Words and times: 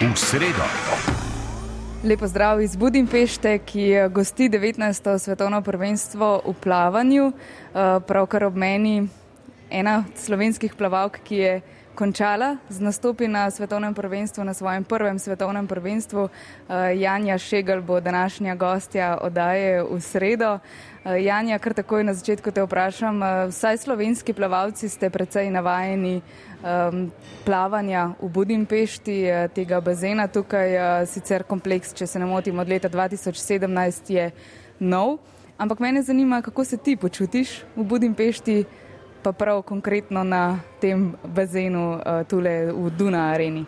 v 0.00 0.12
sredo. 0.12 0.64
Lepo 2.04 2.26
zdrav 2.28 2.60
iz 2.60 2.76
Budimpešte, 2.76 3.58
ki 3.64 4.12
gosti 4.12 4.48
19. 4.52 5.18
svetovno 5.18 5.62
prvenstvo 5.62 6.44
v 6.44 6.52
plavanju. 6.52 7.32
Eh, 7.32 8.00
pravkar 8.04 8.44
ob 8.44 8.56
meni 8.56 9.08
ena 9.70 10.04
od 10.04 10.18
slovenskih 10.20 10.74
plavalk, 10.76 11.18
ki 11.24 11.36
je 11.36 11.60
končala 11.96 12.60
z 12.68 12.84
nastopi 12.84 13.24
na 13.24 13.48
svetovnem 13.50 13.94
prvenstvu, 13.96 14.44
na 14.44 14.54
svojem 14.54 14.84
prvem 14.84 15.18
svetovnem 15.18 15.66
prvenstvu. 15.66 16.28
Uh, 16.28 16.30
Janja 16.92 17.38
Šegel 17.38 17.80
bo 17.80 18.00
današnja 18.00 18.54
gostja 18.54 19.18
odaje 19.22 19.82
v 19.82 20.00
sredo. 20.00 20.58
Uh, 21.04 21.16
Janja, 21.16 21.58
kar 21.58 21.72
takoj 21.72 22.04
na 22.04 22.14
začetku 22.14 22.52
te 22.52 22.62
vprašam, 22.62 23.48
vsaj 23.48 23.78
slovenski 23.78 24.36
plavalci 24.36 24.88
ste 24.88 25.10
precej 25.10 25.50
navajeni 25.50 26.20
um, 26.66 27.10
plavanja 27.44 28.10
v 28.20 28.28
Budimpešti, 28.28 29.16
uh, 29.30 29.46
tega 29.54 29.80
bazena 29.80 30.26
tukaj, 30.28 30.74
uh, 30.74 31.08
sicer 31.08 31.46
kompleks, 31.46 31.94
če 31.94 32.06
se 32.06 32.18
ne 32.18 32.26
motim, 32.26 32.58
od 32.58 32.68
leta 32.68 32.90
2017 32.90 34.10
je 34.10 34.30
nov. 34.80 35.18
Ampak 35.58 35.80
mene 35.80 36.02
zanima, 36.02 36.42
kako 36.42 36.64
se 36.64 36.76
ti 36.76 36.96
počutiš 36.96 37.62
v 37.76 37.84
Budimpešti 37.84 38.64
pa 39.22 39.32
prav 39.32 39.62
konkretno 39.62 40.24
na 40.24 40.58
tem 40.80 41.14
bazenu 41.24 41.96
uh, 41.98 42.22
tule 42.28 42.70
v 42.72 42.90
Duna 42.98 43.32
areni? 43.32 43.64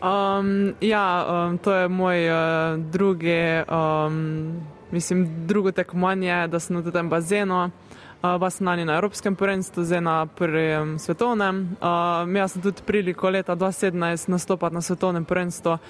Um, 0.00 0.72
ja, 0.80 1.26
um, 1.28 1.58
to 1.58 1.74
je 1.74 1.88
moj 1.88 2.30
uh, 2.30 2.80
drugi, 2.80 3.60
um, 3.68 4.62
mislim, 4.90 5.46
drugo 5.46 5.72
tekmovanje, 5.72 6.48
da 6.48 6.60
sem 6.60 6.76
na 6.76 6.90
tem 6.90 7.08
bazenu. 7.08 7.70
Uh, 8.20 8.36
pa 8.36 8.50
sem 8.52 8.68
na 8.68 8.76
Evropskem 9.00 9.32
prvenstvu, 9.32 9.80
zdaj 9.80 10.00
na 10.00 10.26
prvem 10.28 10.98
svetovnem. 11.00 11.72
Uh, 11.80 12.28
jaz 12.36 12.52
sem 12.52 12.60
tudi 12.60 12.84
priliko 12.84 13.30
leta 13.32 13.56
2017 13.56 14.28
nastopati 14.28 14.74
na 14.76 14.84
svetovnem 14.84 15.24
prvenstvu, 15.24 15.72
uh, 15.72 15.80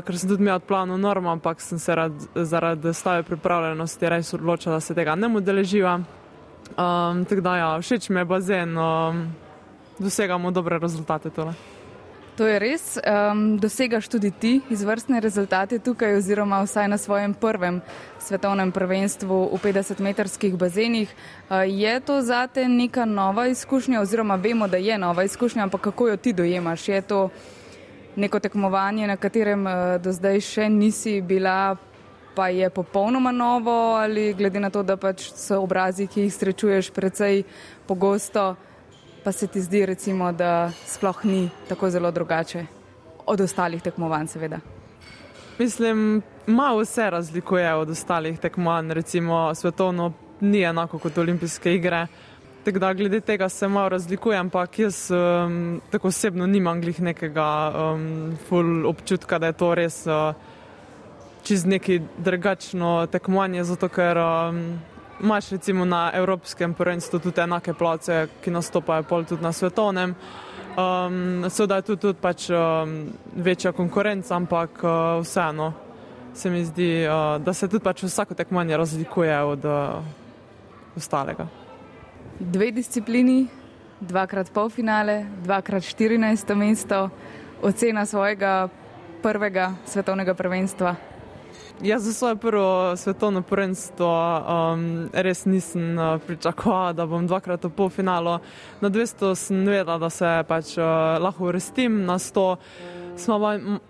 ker 0.00 0.16
sem 0.16 0.24
tudi 0.24 0.40
imel 0.40 0.56
plano 0.64 0.96
norma, 0.96 1.36
ampak 1.36 1.60
sem 1.60 1.76
se 1.78 1.94
rad, 1.94 2.16
zaradi 2.32 2.94
stave 2.96 3.28
pripravljenosti 3.28 4.08
res 4.08 4.32
odločil, 4.32 4.72
da 4.72 4.80
se 4.80 4.96
tega 4.96 5.20
ne 5.20 5.28
udeleživa. 5.28 6.00
Um, 6.00 7.24
tako 7.28 7.44
da, 7.44 7.56
ja, 7.56 7.70
všeč 7.76 8.08
mi 8.08 8.20
je 8.20 8.24
bazen, 8.24 8.78
um, 8.78 9.26
dosegamo 10.00 10.48
dobre 10.50 10.80
rezultate. 10.80 11.28
Tole. 11.28 11.77
To 12.38 12.46
je 12.46 12.58
res. 12.58 12.94
Um, 13.02 13.58
dosegaš 13.58 14.06
tudi 14.08 14.30
ti 14.30 14.60
izvrstne 14.70 15.18
rezultate 15.20 15.80
tukaj, 15.82 16.20
oziroma 16.20 16.60
vsaj 16.62 16.86
na 16.88 16.98
svojem 16.98 17.34
prvem 17.34 17.80
svetovnem 18.22 18.70
prvenstvu 18.72 19.38
v 19.50 19.58
50-metrskih 19.58 20.54
bazenih. 20.54 21.10
Uh, 21.10 21.66
je 21.66 22.00
to 22.00 22.22
zate 22.22 22.68
neka 22.68 23.04
nova 23.04 23.48
izkušnja, 23.50 24.00
oziroma 24.00 24.36
vemo, 24.38 24.68
da 24.68 24.78
je 24.78 24.98
nova 24.98 25.24
izkušnja, 25.26 25.62
ampak 25.66 25.80
kako 25.90 26.08
jo 26.08 26.16
ti 26.16 26.32
dojemaš? 26.32 26.88
Je 26.88 27.02
to 27.02 27.28
neko 28.16 28.38
tekmovanje, 28.38 29.06
na 29.06 29.16
katerem 29.16 29.66
uh, 29.66 29.98
do 29.98 30.14
zdaj 30.14 30.40
še 30.40 30.68
nisi 30.68 31.18
bila 31.20 31.76
pa 32.38 32.48
je 32.54 32.70
popolnoma 32.70 33.32
novo 33.32 33.98
ali 33.98 34.34
glede 34.34 34.60
na 34.60 34.70
to, 34.70 34.82
da 34.86 34.94
pač 34.96 35.32
so 35.34 35.58
obrazi, 35.58 36.06
ki 36.06 36.28
jih 36.28 36.34
srečuješ 36.34 36.94
precej 36.94 37.42
pogosto, 37.86 38.54
pa 39.24 39.32
se 39.32 39.46
ti 39.46 39.60
zdi 39.60 39.86
recimo, 39.86 40.32
da 40.32 40.70
sploh 40.86 41.24
ni 41.24 41.50
tako 41.68 41.90
zelo 41.90 42.10
drugače 42.10 42.66
od 43.26 43.40
ostalih 43.40 43.82
tekmovanj 43.82 44.26
seveda. 44.26 44.58
Mislim, 45.58 46.22
malo 46.46 46.84
se 46.84 47.10
razlikuje 47.10 47.74
od 47.74 47.90
ostalih 47.90 48.38
tekmovanj, 48.38 48.92
recimo 48.92 49.54
svetovno 49.54 50.12
ni 50.40 50.62
enako 50.62 50.98
kot 50.98 51.18
olimpijske 51.18 51.74
igre. 51.74 52.06
Tako 52.64 52.78
da 52.78 52.92
glede 52.92 53.20
tega 53.20 53.48
se 53.48 53.68
malo 53.68 53.88
razlikujem, 53.88 54.40
ampak 54.40 54.78
jaz 54.78 55.10
um, 55.10 55.80
tako 55.90 56.08
osebno 56.08 56.46
nimam 56.46 56.80
glih 56.80 57.00
nekega 57.00 57.72
um, 57.72 58.36
full 58.48 58.86
občutka, 58.86 59.38
da 59.38 59.46
je 59.46 59.52
to 59.52 59.74
res 59.74 60.06
uh, 60.06 60.34
čez 61.42 61.64
neki 61.64 62.00
drugačno 62.18 63.06
tekmovanje, 63.06 63.64
zato 63.64 63.88
ker 63.88 64.18
um, 64.18 64.78
imaš 65.20 65.50
recimo 65.50 65.84
na 65.84 66.10
Evropskem 66.14 66.74
prvenstvu 66.74 67.18
tudi 67.18 67.40
enake 67.40 67.74
place, 67.74 68.28
ki 68.44 68.50
nastopajo 68.50 69.02
pol 69.02 69.24
tudi 69.24 69.42
na 69.42 69.52
svetovnem. 69.52 70.14
Um, 70.78 71.50
Seveda 71.50 71.76
je 71.76 71.82
tudi, 71.82 72.00
tudi 72.00 72.18
pač, 72.22 72.50
um, 72.50 73.08
večja 73.34 73.72
konkurenca, 73.72 74.36
ampak 74.36 74.82
uh, 74.82 74.90
vseeno 75.22 75.72
se 76.34 76.50
mi 76.50 76.64
zdi, 76.64 77.06
uh, 77.06 77.42
da 77.42 77.52
se 77.52 77.68
tudi 77.68 77.82
pač 77.84 78.02
vsako 78.02 78.34
tekmovanje 78.34 78.76
razlikuje 78.76 79.42
od 79.42 79.64
uh, 79.64 79.98
ostalega. 80.96 81.48
Dve 82.38 82.70
disciplini, 82.70 83.48
dvakrat 84.00 84.52
polfinale, 84.54 85.24
dvakrat 85.42 85.82
14. 85.82 86.54
mesto, 86.54 87.08
ocena 87.62 88.06
svojega 88.06 88.68
prvega 89.22 89.72
svetovnega 89.86 90.34
prvenstva. 90.34 90.94
Jaz 91.82 92.02
za 92.02 92.12
svoje 92.12 92.36
prvo 92.36 92.96
svetovno 92.96 93.42
prvenstvo 93.42 94.10
um, 94.38 95.08
res 95.12 95.44
nisem 95.44 95.98
uh, 95.98 96.20
pričakoval, 96.26 96.92
da 96.92 97.06
bom 97.06 97.26
dvakrat 97.26 97.64
v 97.64 97.70
polfinalu. 97.70 98.38
Na 98.80 98.90
200 98.90 99.34
sem 99.34 99.62
vedela, 99.66 99.98
da 99.98 100.10
se 100.10 100.26
pač 100.48 100.74
uh, 100.74 100.84
lahko 101.22 101.46
vrstim, 101.46 102.02
na 102.04 102.18
100 102.18 102.56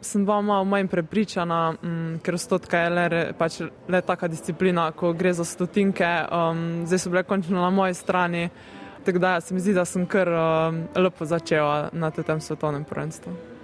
sem 0.01 0.27
pa 0.27 0.41
malo 0.41 0.65
manj 0.65 0.89
prepričana, 0.89 1.75
um, 1.83 2.21
ker 2.23 2.39
stotka 2.39 2.85
je 2.85 2.91
le, 2.91 3.33
pač 3.39 3.61
le 3.89 4.01
taka 4.05 4.29
disciplina, 4.29 4.91
ko 4.93 5.13
gre 5.13 5.33
za 5.33 5.45
stotinke. 5.45 6.29
Um, 6.29 6.85
zdaj 6.85 6.99
so 6.99 7.11
bile 7.11 7.25
končno 7.25 7.57
na 7.61 7.71
moji 7.71 7.95
strani, 7.95 8.51
tako 9.05 9.19
da 9.19 9.41
se 9.41 9.55
mi 9.55 9.61
zdi, 9.61 9.73
da 9.73 9.85
sem 9.85 10.05
kar 10.07 10.29
um, 10.29 10.83
lepo 10.97 11.25
začela 11.25 11.89
na 11.93 12.11
tem 12.11 12.41
svetovnem 12.41 12.85
prvenstvu. 12.85 13.58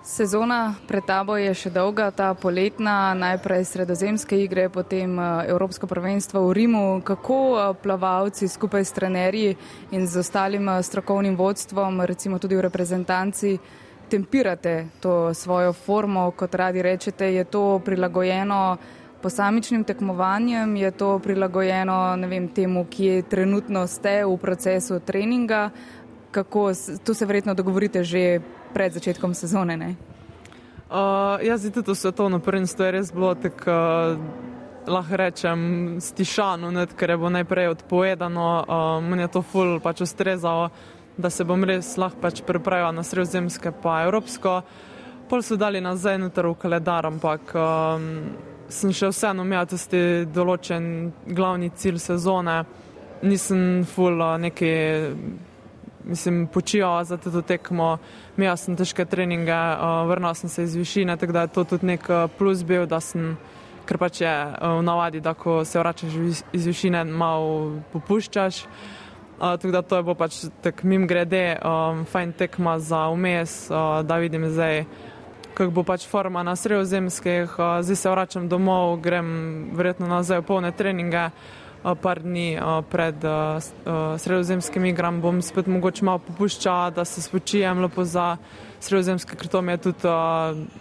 Sezona 0.00 0.74
pred 0.88 1.04
tabo 1.04 1.36
je 1.36 1.52
še 1.52 1.68
dolga, 1.68 2.08
ta 2.08 2.32
poletna, 2.32 3.12
najprej 3.12 3.66
sredozemske 3.68 4.38
igre, 4.40 4.70
potem 4.72 5.12
eh, 5.20 5.52
Evropsko 5.52 5.84
prvenstvo 5.84 6.40
v 6.46 6.54
Rimu. 6.56 6.84
Kako 7.04 7.36
eh, 7.52 7.66
plavalci 7.76 8.48
skupaj 8.48 8.80
s 8.80 8.96
trenerji 8.96 9.52
in 9.92 10.08
z 10.08 10.24
ostalim 10.24 10.72
eh, 10.72 10.80
strokovnim 10.80 11.36
vodstvom, 11.36 12.00
recimo 12.08 12.40
tudi 12.40 12.56
v 12.56 12.64
reprezentanci, 12.64 13.58
tempirate 14.08 14.88
to 15.04 15.36
svojo 15.36 15.76
formo, 15.76 16.30
kot 16.32 16.56
radi 16.56 16.80
rečete, 16.80 17.28
je 17.36 17.44
to 17.44 17.82
prilagojeno 17.84 18.80
posamičnim 19.20 19.84
tekmovanjem, 19.84 20.80
je 20.80 20.90
to 20.96 21.18
prilagojeno 21.20 22.16
vem, 22.24 22.48
temu, 22.48 22.86
kje 22.88 23.28
trenutno 23.28 23.84
ste 23.84 24.24
v 24.24 24.32
procesu 24.40 24.96
treninga, 25.04 25.68
kako, 26.32 26.72
tu 27.04 27.12
se 27.12 27.28
verjetno 27.28 27.52
dogovorite 27.54 28.00
že 28.00 28.40
pred 28.74 28.92
začetkom 28.92 29.34
sezone. 29.34 29.76
Ne? 29.76 29.94
Uh, 30.90 31.38
jaz 31.46 31.62
tudi 31.62 31.86
to 31.86 31.94
svetovno 31.94 32.38
prvenstvo 32.38 32.84
je 32.84 32.92
res 32.92 33.12
bilo 33.12 33.34
tako, 33.34 33.70
uh, 33.70 34.18
lahko 34.90 35.16
rečem, 35.16 35.60
stišano, 36.00 36.70
ne, 36.70 36.86
ker 36.86 37.10
je 37.10 37.16
bilo 37.16 37.30
najprej 37.30 37.68
odpovedano, 37.68 38.46
uh, 38.64 39.04
meni 39.04 39.22
je 39.22 39.28
to 39.28 39.42
ful 39.42 39.78
pač 39.80 40.00
ustrezalo, 40.00 40.70
da 41.16 41.30
se 41.30 41.44
bom 41.44 41.64
res 41.64 41.94
lahko 41.96 42.18
pač 42.20 42.42
pripravil 42.42 42.90
na 42.96 43.04
sredozemske 43.06 43.72
pa 43.82 44.02
evropsko. 44.08 44.62
Pol 45.30 45.42
so 45.46 45.54
dali 45.56 45.78
nazaj 45.80 46.18
noter 46.18 46.48
v 46.50 46.58
kaledar, 46.58 47.06
ampak 47.06 47.54
um, 47.54 48.08
sem 48.66 48.90
še 48.90 49.12
vseeno 49.12 49.46
imel 49.46 49.68
tisti 49.70 50.26
določen 50.26 51.12
glavni 51.26 51.70
cilj 51.70 52.00
sezone. 52.02 52.64
Nisem 53.22 53.84
ful 53.86 54.18
uh, 54.18 54.34
neki 54.42 54.72
mislim, 56.04 56.46
počijo 56.46 57.04
za 57.04 57.16
to 57.16 57.42
tekmo. 57.42 57.98
Imel 58.36 58.56
sem 58.56 58.76
težke 58.76 59.04
treninge, 59.04 59.56
vrnil 60.06 60.34
sem 60.34 60.48
se 60.50 60.62
iz 60.62 60.74
višine, 60.74 61.16
tako 61.16 61.32
da 61.32 61.40
je 61.40 61.48
to 61.48 61.64
tudi 61.64 61.86
nek 61.86 62.08
uh, 62.08 62.30
plus 62.38 62.64
bil, 62.64 62.86
da 62.86 63.00
sem, 63.00 63.36
ker 63.86 63.98
pač 63.98 64.20
je 64.20 64.32
uh, 64.32 64.78
v 64.78 64.82
navadi, 64.82 65.20
da 65.20 65.34
ko 65.34 65.64
se 65.64 65.78
vračaš 65.78 66.42
iz 66.52 66.66
višine, 66.66 67.04
malo 67.04 67.80
popuščaš. 67.92 68.64
Tako 69.40 69.70
da 69.72 69.80
to 69.82 69.96
je 69.96 70.04
bo 70.04 70.12
pač 70.14 70.34
tak 70.60 70.82
mim 70.84 71.06
grede, 71.08 71.56
fajn 72.12 72.32
tekma 72.36 72.74
za 72.78 73.06
umes, 73.08 73.70
da 74.04 74.16
vidim 74.20 74.44
zdaj, 74.52 74.84
kako 75.54 75.70
bo 75.70 75.82
pač 75.82 76.04
forma 76.08 76.42
na 76.42 76.56
sredozemskih. 76.56 77.56
Zdaj 77.56 77.96
se 77.96 78.10
vračam 78.10 78.48
domov, 78.48 78.98
grem 79.00 79.70
verjetno 79.72 80.12
nazaj 80.12 80.42
v 80.42 80.44
polne 80.44 80.72
treninge. 80.76 81.30
Par 81.80 82.20
dni 82.20 82.60
pred 82.92 83.16
sredozemskim 84.18 84.84
igram 84.84 85.20
bom 85.24 85.40
spet 85.42 85.66
mogoče 85.66 86.04
malo 86.04 86.20
popuščal, 86.26 86.90
da 86.92 87.06
se 87.08 87.22
spočijem 87.24 87.80
lepo 87.80 88.04
za 88.04 88.36
sredozemske, 88.80 89.36
ker 89.36 89.48
to 89.48 89.62
mi 89.64 89.72
je 89.72 89.84
tudi 89.88 90.12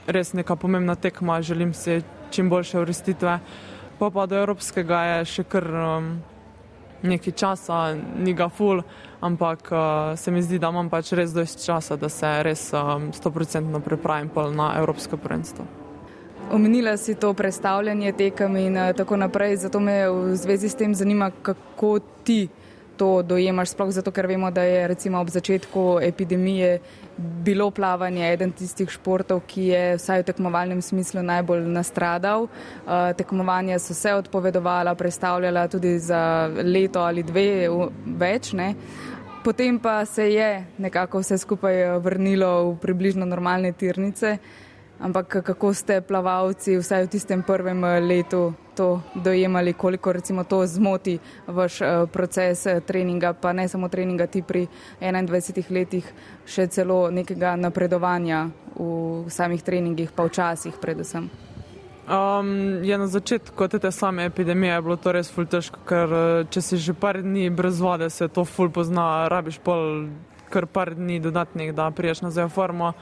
res 0.08 0.34
neka 0.36 0.60
pomembna 0.60 0.96
tekma, 1.00 1.40
želim 1.42 1.74
si 1.74 2.02
čim 2.32 2.50
boljše 2.50 2.80
uvrstitve. 2.80 3.40
Pa 4.00 4.10
pa 4.12 4.26
do 4.26 4.36
evropskega 4.36 5.00
je 5.04 5.26
še 5.26 5.44
kar 5.44 5.72
nekaj 7.04 7.34
časa, 7.34 7.96
ni 8.20 8.34
ga 8.36 8.50
ful, 8.52 8.84
ampak 9.24 9.72
se 10.20 10.32
mi 10.32 10.44
zdi, 10.44 10.60
da 10.60 10.70
imam 10.70 10.92
pač 10.92 11.14
res 11.16 11.32
dosti 11.32 11.64
časa, 11.66 11.96
da 11.96 12.10
se 12.10 12.44
res 12.44 12.72
100% 12.74 13.84
pripravim 13.88 14.32
na 14.56 14.74
evropsko 14.80 15.18
prvenstvo. 15.18 15.79
Omenila 16.52 16.98
si 16.98 17.16
to 17.16 17.34
predstavljanje 17.34 18.12
tekem 18.12 18.56
in 18.58 18.78
uh, 18.78 18.96
tako 18.98 19.18
naprej, 19.18 19.56
zato 19.56 19.80
me 19.80 20.10
v 20.10 20.36
zvezi 20.36 20.70
s 20.70 20.76
tem 20.76 20.96
zanima, 20.96 21.32
kako 21.42 22.00
ti 22.24 22.48
to 22.98 23.22
dojemaš, 23.22 23.70
sploh 23.70 23.92
zato, 23.94 24.12
ker 24.12 24.28
vemo, 24.28 24.50
da 24.52 24.64
je 24.64 24.88
recimo 24.88 25.20
ob 25.22 25.30
začetku 25.30 26.00
epidemije 26.02 26.80
bilo 27.18 27.70
plavanje 27.72 28.34
eden 28.34 28.52
tistih 28.52 28.90
športov, 28.90 29.44
ki 29.48 29.68
je 29.70 29.84
vsaj 29.98 30.24
v 30.24 30.26
tekmovalnem 30.32 30.82
smislu 30.82 31.22
najbolj 31.24 31.68
nastradal. 31.70 32.48
Uh, 32.48 33.12
tekmovanja 33.18 33.80
so 33.80 33.94
se 33.94 34.14
odpovedovala, 34.14 34.96
predstavljala 34.96 35.68
tudi 35.68 36.00
za 36.00 36.50
leto 36.64 37.06
ali 37.06 37.24
dve 37.24 37.70
več. 38.06 38.54
Ne? 38.54 38.74
Potem 39.44 39.80
pa 39.80 40.02
se 40.06 40.32
je 40.34 40.66
nekako 40.78 41.22
vse 41.22 41.38
skupaj 41.38 42.00
vrnilo 42.00 42.72
v 42.72 42.76
približno 42.82 43.26
normalne 43.26 43.72
tirnice. 43.72 44.40
Ampak 45.00 45.40
kako 45.48 45.72
ste 45.74 46.02
plavalci 46.04 46.76
vsaj 46.76 47.08
v 47.08 47.12
tistem 47.16 47.40
prvem 47.40 47.80
eh, 47.88 48.04
letu 48.04 48.52
to 48.76 49.00
dojemali, 49.16 49.74
koliko 49.74 50.12
recimo 50.12 50.44
to 50.44 50.68
zmoti 50.68 51.20
vaš 51.48 51.82
eh, 51.82 51.88
proces 52.12 52.66
eh, 52.68 52.82
treninga, 52.84 53.34
pa 53.34 53.54
ne 53.54 53.68
samo 53.68 53.88
treninga 53.88 54.28
ti 54.28 54.44
pri 54.44 54.68
21 55.00 55.72
letih, 55.72 56.04
še 56.44 56.68
celo 56.68 57.08
nekega 57.12 57.56
napredovanja 57.56 58.50
v 58.76 59.32
samih 59.32 59.64
treningih, 59.64 60.12
pa 60.12 60.28
včasih 60.28 60.76
predvsem? 60.82 61.30
Um, 62.10 62.84
je 62.84 62.98
na 62.98 63.08
začetku 63.08 63.68
te 63.68 63.92
same 63.92 64.26
epidemije 64.26 64.82
bilo 64.82 64.98
to 64.98 65.16
res 65.16 65.32
ful 65.32 65.46
težko, 65.48 65.80
ker 65.88 66.10
če 66.52 66.62
si 66.62 66.76
že 66.76 66.92
par 66.92 67.22
dni 67.24 67.48
brez 67.50 67.80
vode, 67.80 68.10
se 68.10 68.28
to 68.28 68.44
ful 68.44 68.68
pozna, 68.68 69.30
rabiš 69.32 69.64
pol 69.64 70.10
kar 70.50 70.68
par 70.68 70.92
dni 70.98 71.20
dodatnih, 71.24 71.72
da 71.72 71.88
priješ 71.92 72.26
nazaj 72.26 72.50
v 72.50 72.52
formo. 72.52 72.94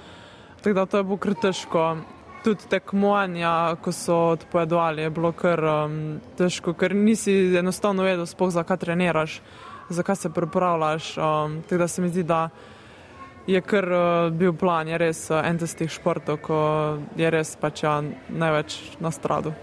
Tako 0.68 0.75
da 0.75 0.86
to 0.86 0.98
je 0.98 1.04
bilo 1.04 1.18
kar 1.18 1.34
težko. 1.42 1.98
Tudi 2.44 2.68
tekmovanja, 2.69 3.75
ko 3.81 3.92
so 3.92 4.16
odpovedovali, 4.36 5.02
je 5.02 5.10
bilo 5.10 5.30
kar 5.31 5.64
um, 5.64 5.94
težko, 6.36 6.74
ker 6.75 6.92
nisi 6.96 7.56
enostavno 7.56 8.04
vedel, 8.04 8.25
spoh, 8.28 8.52
zakaj 8.52 8.78
treniraš, 8.78 9.38
zakaj 9.90 10.16
se 10.16 10.30
pripravljaš. 10.30 11.14
Um, 11.18 11.62
tako 11.69 11.78
da 11.78 11.88
se 11.88 12.02
mi 12.02 12.10
zdi, 12.10 12.24
da 12.24 12.50
je 13.48 13.62
kar 13.62 13.88
uh, 13.88 14.34
bil 14.34 14.52
plan, 14.54 14.92
je 14.92 14.98
res 14.98 15.30
uh, 15.31 15.40
en 15.40 15.58
tistih 15.58 15.88
športov, 15.88 16.42
ko 16.44 16.60
je 17.16 17.31
res 17.31 17.56
pač 17.56 17.86
ja, 17.88 18.02
največ 18.28 18.75
na 19.00 19.12
stradu. 19.12 19.54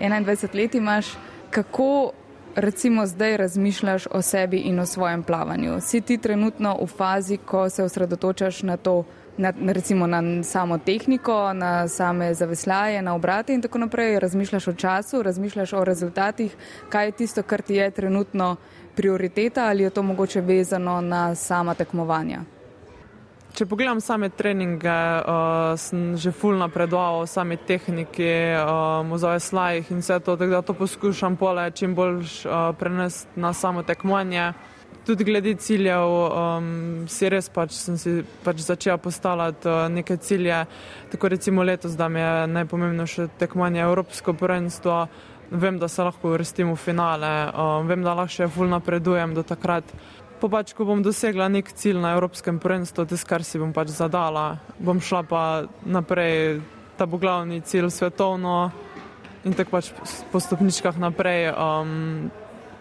21 0.00 0.58
let 0.58 0.74
imaš, 0.74 1.12
kako 1.54 2.10
recimo 2.56 3.06
zdaj 3.06 3.36
razmišljaš 3.36 4.10
o 4.10 4.22
sebi 4.22 4.64
in 4.66 4.80
o 4.80 4.86
svojem 4.86 5.22
plavanju? 5.22 5.78
Si 5.80 6.00
ti 6.00 6.18
trenutno 6.18 6.74
v 6.82 6.86
fazi, 6.86 7.36
ko 7.36 7.68
se 7.70 7.84
osredotočaš 7.84 8.62
na 8.62 8.76
to, 8.76 9.04
na, 9.38 9.52
recimo 9.72 10.06
na 10.06 10.42
samo 10.42 10.78
tehniko, 10.78 11.52
na 11.52 11.88
same 11.88 12.34
zavesljaje, 12.34 13.02
na 13.02 13.14
obrate 13.14 13.54
in 13.54 13.62
tako 13.62 13.78
naprej. 13.78 14.18
Razmišljaš 14.18 14.68
o 14.68 14.72
času, 14.72 15.22
razmišljaš 15.22 15.72
o 15.72 15.84
rezultatih, 15.84 16.56
kaj 16.88 17.06
je 17.06 17.12
tisto, 17.12 17.42
kar 17.42 17.62
ti 17.62 17.74
je 17.74 17.90
trenutno 17.90 18.56
prioriteta 18.96 19.64
ali 19.64 19.82
je 19.82 19.90
to 19.90 20.02
mogoče 20.02 20.40
vezano 20.40 21.00
na 21.00 21.34
sama 21.34 21.74
tekmovanja. 21.74 22.40
Če 23.54 23.66
pogledam 23.66 24.00
same 24.00 24.28
treninge, 24.28 24.86
uh, 24.86 25.72
sem 25.80 26.16
že 26.16 26.30
full 26.30 26.58
napredoval, 26.60 27.24
sami 27.26 27.56
tehniki, 27.56 28.54
um, 28.54 29.10
v 29.10 29.18
zaveslajih 29.18 29.90
in 29.90 30.02
vse 30.02 30.18
to, 30.22 30.36
da 30.36 30.60
to 30.62 30.76
poskušam 30.78 31.36
pole 31.36 31.70
čim 31.74 31.94
bolj 31.94 32.20
uh, 32.22 32.70
prenesti 32.78 33.40
na 33.40 33.52
samo 33.52 33.82
tekmovanje 33.82 34.52
tudi 35.06 35.24
glede 35.24 35.54
ciljev, 35.54 36.08
um, 36.08 37.08
si 37.08 37.28
res 37.28 37.48
pač 37.48 37.72
sem 37.76 37.98
si 37.98 38.18
pač 38.44 38.62
začel 38.64 38.98
postavljati 38.98 39.68
uh, 39.68 39.86
neke 39.92 40.16
cilje. 40.16 40.64
Tako 41.12 41.28
recimo 41.28 41.62
letos, 41.62 41.96
da 41.96 42.08
mi 42.08 42.20
je 42.20 42.46
najpomembnejše 42.46 43.28
tekmovanje 43.38 43.82
Evropsko 43.82 44.32
prvenstvo. 44.32 45.06
Vem, 45.50 45.78
da 45.80 45.88
se 45.88 46.04
lahko 46.04 46.34
uvrstim 46.34 46.72
v 46.74 46.76
finale, 46.76 47.30
um, 47.48 47.86
vem, 47.88 48.02
da 48.04 48.12
lahko 48.14 48.34
še 48.34 48.48
ful 48.52 48.68
napredujem 48.68 49.32
do 49.34 49.42
takrat. 49.42 49.84
Pa 50.38 50.46
pač, 50.46 50.74
ko 50.76 50.84
bom 50.86 51.00
dosegla 51.02 51.48
nek 51.50 51.72
cilj 51.74 51.98
na 51.98 52.12
Evropskem 52.14 52.60
prvenstvu, 52.62 53.08
tisto, 53.08 53.26
kar 53.26 53.42
si 53.42 53.58
bom 53.58 53.72
pač 53.74 53.90
zadala, 53.96 54.60
bom 54.78 55.00
šla 55.00 55.22
pa 55.26 55.42
naprej, 55.82 56.60
ta 57.00 57.08
bo 57.10 57.18
glavni 57.18 57.58
cilj 57.64 57.90
svetovno 57.90 58.70
in 59.48 59.56
tako 59.56 59.78
pač 59.78 59.90
po 60.30 60.38
stopničkah 60.42 61.00
naprej. 61.00 61.48
Um, 61.54 62.30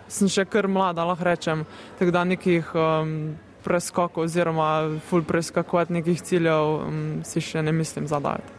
sem 0.07 0.29
še 0.31 0.45
kar 0.45 0.67
mlada, 0.67 1.05
lahko 1.05 1.27
rečem, 1.27 1.65
tako 1.99 2.11
da 2.11 2.23
nekih 2.23 2.71
um, 2.75 3.35
preskokov 3.63 4.23
oziroma 4.23 4.99
full 5.09 5.25
preskakovati 5.27 5.93
nekih 5.93 6.21
ciljev 6.21 6.75
um, 6.75 7.01
si 7.27 7.41
še 7.41 7.61
ne 7.61 7.71
mislim 7.71 8.07
zadajati. 8.07 8.55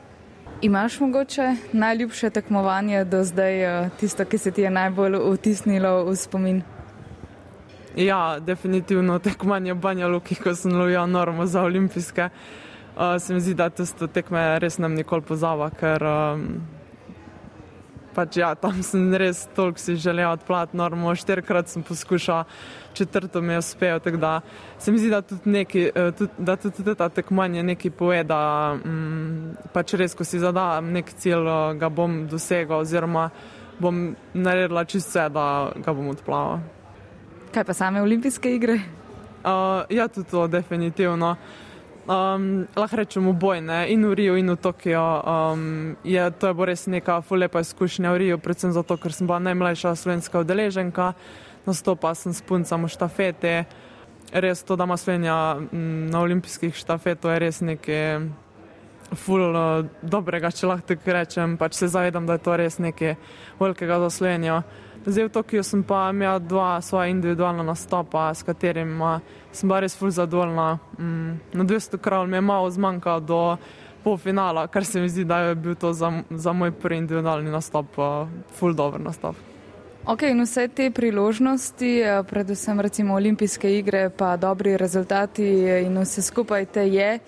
Imaš 0.63 1.01
mogoče 1.01 1.55
najljubše 1.73 2.31
tekmovanje 2.31 3.05
do 3.05 3.23
zdaj, 3.25 3.63
uh, 3.67 3.91
tisto, 4.01 4.25
ki 4.25 4.39
se 4.39 4.51
ti 4.51 4.67
je 4.67 4.71
najbolj 4.71 5.21
vtisnilo 5.39 6.05
v 6.05 6.17
spomin? 6.17 6.63
Ja, 7.97 8.39
definitivno 8.41 9.19
tekmovanje 9.19 9.75
Banja 9.75 10.09
Luki, 10.09 10.35
ko 10.35 10.55
sem 10.55 10.75
lovil 10.75 11.07
normo 11.07 11.47
za 11.47 11.63
olimpijske. 11.63 12.29
Uh, 12.97 13.17
se 13.23 13.35
mi 13.35 13.41
zdi, 13.41 13.55
da 13.55 13.71
to 13.71 14.07
tekme 14.07 14.59
res 14.59 14.79
nam 14.79 14.95
nikoli 14.95 15.23
pozava, 15.23 15.71
ker 15.71 16.03
um, 16.03 16.45
pač 18.15 18.37
ja, 18.41 18.55
tam 18.55 18.83
sem 18.83 19.15
res 19.15 19.47
toliko 19.57 19.79
si 19.79 19.97
želel 19.97 20.31
odplati, 20.31 20.77
normo, 20.77 21.15
štirikrat 21.15 21.69
sem 21.69 21.83
poskušal, 21.83 22.45
četrto 22.95 23.41
mi 23.41 23.53
je 23.53 23.59
uspel, 23.59 24.01
tako 24.01 24.17
da 24.17 24.41
se 24.79 24.93
mi 24.93 24.99
zdi, 24.99 25.11
da 25.11 25.23
tudi, 25.23 25.51
neki, 25.51 25.85
eh, 25.95 26.11
tudi, 26.19 26.33
da 26.39 26.57
tudi 26.57 26.95
ta 26.95 27.09
tekmovanje 27.09 27.63
nekaj 27.63 27.91
pove, 27.91 28.25
da 28.25 28.41
mm, 28.75 29.71
pač 29.73 29.95
res, 29.95 30.15
ko 30.15 30.25
si 30.25 30.39
zadam 30.39 30.93
nek 30.93 31.13
cilj, 31.19 31.47
eh, 31.47 31.79
ga 31.79 31.89
bom 31.89 32.27
dosegel 32.29 32.81
oziroma 32.81 33.31
bom 33.79 34.17
naredila 34.35 34.85
čisto 34.85 35.09
vse, 35.09 35.29
da 35.31 35.71
ga 35.85 35.93
bom 35.95 36.09
odplaval. 36.09 36.59
Kaj 37.55 37.65
pa 37.65 37.75
same 37.75 38.03
olimpijske 38.03 38.51
igre? 38.55 38.81
Uh, 39.39 39.87
ja, 39.91 40.09
tudi 40.09 40.31
to, 40.31 40.47
definitivno. 40.49 41.37
Um, 42.09 42.65
lahko 42.73 42.97
rečemo 42.97 43.37
bojne 43.37 43.85
in 43.93 44.01
v 44.09 44.17
Riju 44.17 44.41
in 44.41 44.49
v 44.49 44.57
Tokiu. 44.57 44.97
Um, 44.97 45.93
je, 46.01 46.31
to 46.41 46.49
je 46.49 46.55
bo 46.57 46.65
res 46.65 46.89
neka 46.89 47.21
fulepa 47.21 47.61
izkušnja 47.61 48.09
v 48.17 48.17
Riju, 48.17 48.37
predvsem 48.41 48.73
zato, 48.73 48.97
ker 48.97 49.13
sem 49.13 49.29
bila 49.29 49.37
najmlajša 49.45 49.93
slovenska 49.93 50.41
udeleženka, 50.41 51.13
nastopa 51.69 52.17
sem 52.17 52.33
s 52.33 52.41
puncami 52.41 52.89
štafete. 52.89 53.69
Res 54.33 54.65
to, 54.65 54.73
da 54.81 54.89
ima 54.89 54.97
Slovenija 54.97 55.61
na 56.09 56.19
olimpijskih 56.25 56.73
štafetah, 56.73 57.37
je 57.37 57.45
res 57.45 57.61
nekaj 57.61 58.25
ful 59.13 59.45
uh, 59.53 59.85
dobrega, 60.01 60.49
če 60.49 60.65
lahko 60.65 60.97
tako 60.97 61.13
rečem. 61.13 61.61
Pač 61.61 61.77
se 61.77 61.93
zavedam, 61.93 62.25
da 62.25 62.41
je 62.41 62.45
to 62.45 62.57
res 62.57 62.81
nekaj 62.81 63.21
velikega 63.61 64.01
za 64.09 64.11
Slovenijo. 64.17 64.63
Zdaj 65.09 65.25
v 65.25 65.33
Tokiu 65.33 65.63
sem 65.65 65.81
pa 65.81 66.11
imel 66.13 66.37
dva 66.45 66.81
svoja 66.85 67.09
individualna 67.09 67.65
nastopa, 67.65 68.29
s 68.35 68.45
katerima 68.45 69.21
sem 69.53 69.69
bila 69.69 69.81
res 69.81 69.97
ful 69.97 70.13
zadovoljna. 70.13 70.79
Mm, 70.99 71.33
na 71.57 71.65
200 71.65 71.97
krav 71.97 72.29
mi 72.29 72.37
je 72.37 72.41
malo 72.45 72.71
zmanjkalo 72.71 73.21
do 73.21 73.57
polfinala, 74.05 74.67
kar 74.69 74.85
se 74.85 75.01
mi 75.01 75.09
zdi, 75.09 75.25
da 75.25 75.39
je 75.39 75.55
bil 75.55 75.75
to 75.75 75.93
za, 75.93 76.13
za 76.31 76.53
moj 76.53 76.73
prvi 76.77 76.99
individualni 76.99 77.51
nastop 77.51 77.97
ful 78.53 78.75
dober 78.77 79.01
nastop. 79.01 79.37
Ok, 80.05 80.23
in 80.29 80.45
vse 80.45 80.69
te 80.69 80.91
priložnosti, 80.91 82.03
predvsem 82.29 82.81
recimo 82.81 83.15
olimpijske 83.15 83.79
igre, 83.79 84.11
pa 84.11 84.37
dobri 84.37 84.77
rezultati 84.77 85.49
in 85.85 85.99
vse 86.05 86.23
skupaj 86.23 86.65
te 86.65 86.85
je 86.89 87.19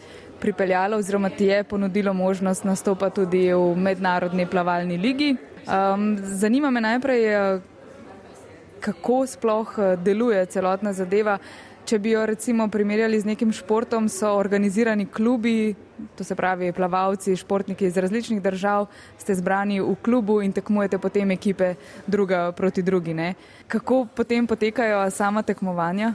pripeljalo 0.40 0.96
oziroma 0.96 1.28
ti 1.28 1.44
je 1.44 1.64
ponudilo 1.64 2.12
možnost 2.14 2.64
nastopa 2.64 3.10
tudi 3.10 3.52
v 3.52 3.76
mednarodni 3.76 4.46
plavalni 4.46 4.96
ligi. 4.96 5.36
Um, 5.66 6.16
zanima 6.22 6.70
me 6.70 6.80
najprej, 6.80 7.60
kako 8.80 9.26
sploh 9.26 9.74
uh, 9.78 9.92
deluje 10.00 10.46
celotna 10.46 10.92
zadeva. 10.92 11.38
Če 11.84 11.98
bi 11.98 12.12
jo 12.12 12.20
recimo 12.28 12.68
primerjali 12.70 13.18
z 13.20 13.26
nekim 13.26 13.52
športom, 13.52 14.08
so 14.08 14.28
organizirani 14.38 15.06
klubi, 15.10 15.74
to 16.14 16.24
se 16.24 16.36
pravi 16.38 16.72
plavalci, 16.72 17.34
športniki 17.36 17.88
iz 17.88 17.96
različnih 17.96 18.42
držav, 18.42 18.86
ste 19.18 19.34
zbrani 19.34 19.80
v 19.80 19.96
klubu 20.02 20.40
in 20.44 20.52
tekmujete 20.52 21.00
potem 21.02 21.30
ekipe 21.34 21.74
druga 22.06 22.52
proti 22.52 22.82
drugi. 22.82 23.14
Ne? 23.14 23.34
Kako 23.66 24.04
potem 24.14 24.46
potekajo 24.46 25.02
sama 25.10 25.42
tekmovanja? 25.42 26.14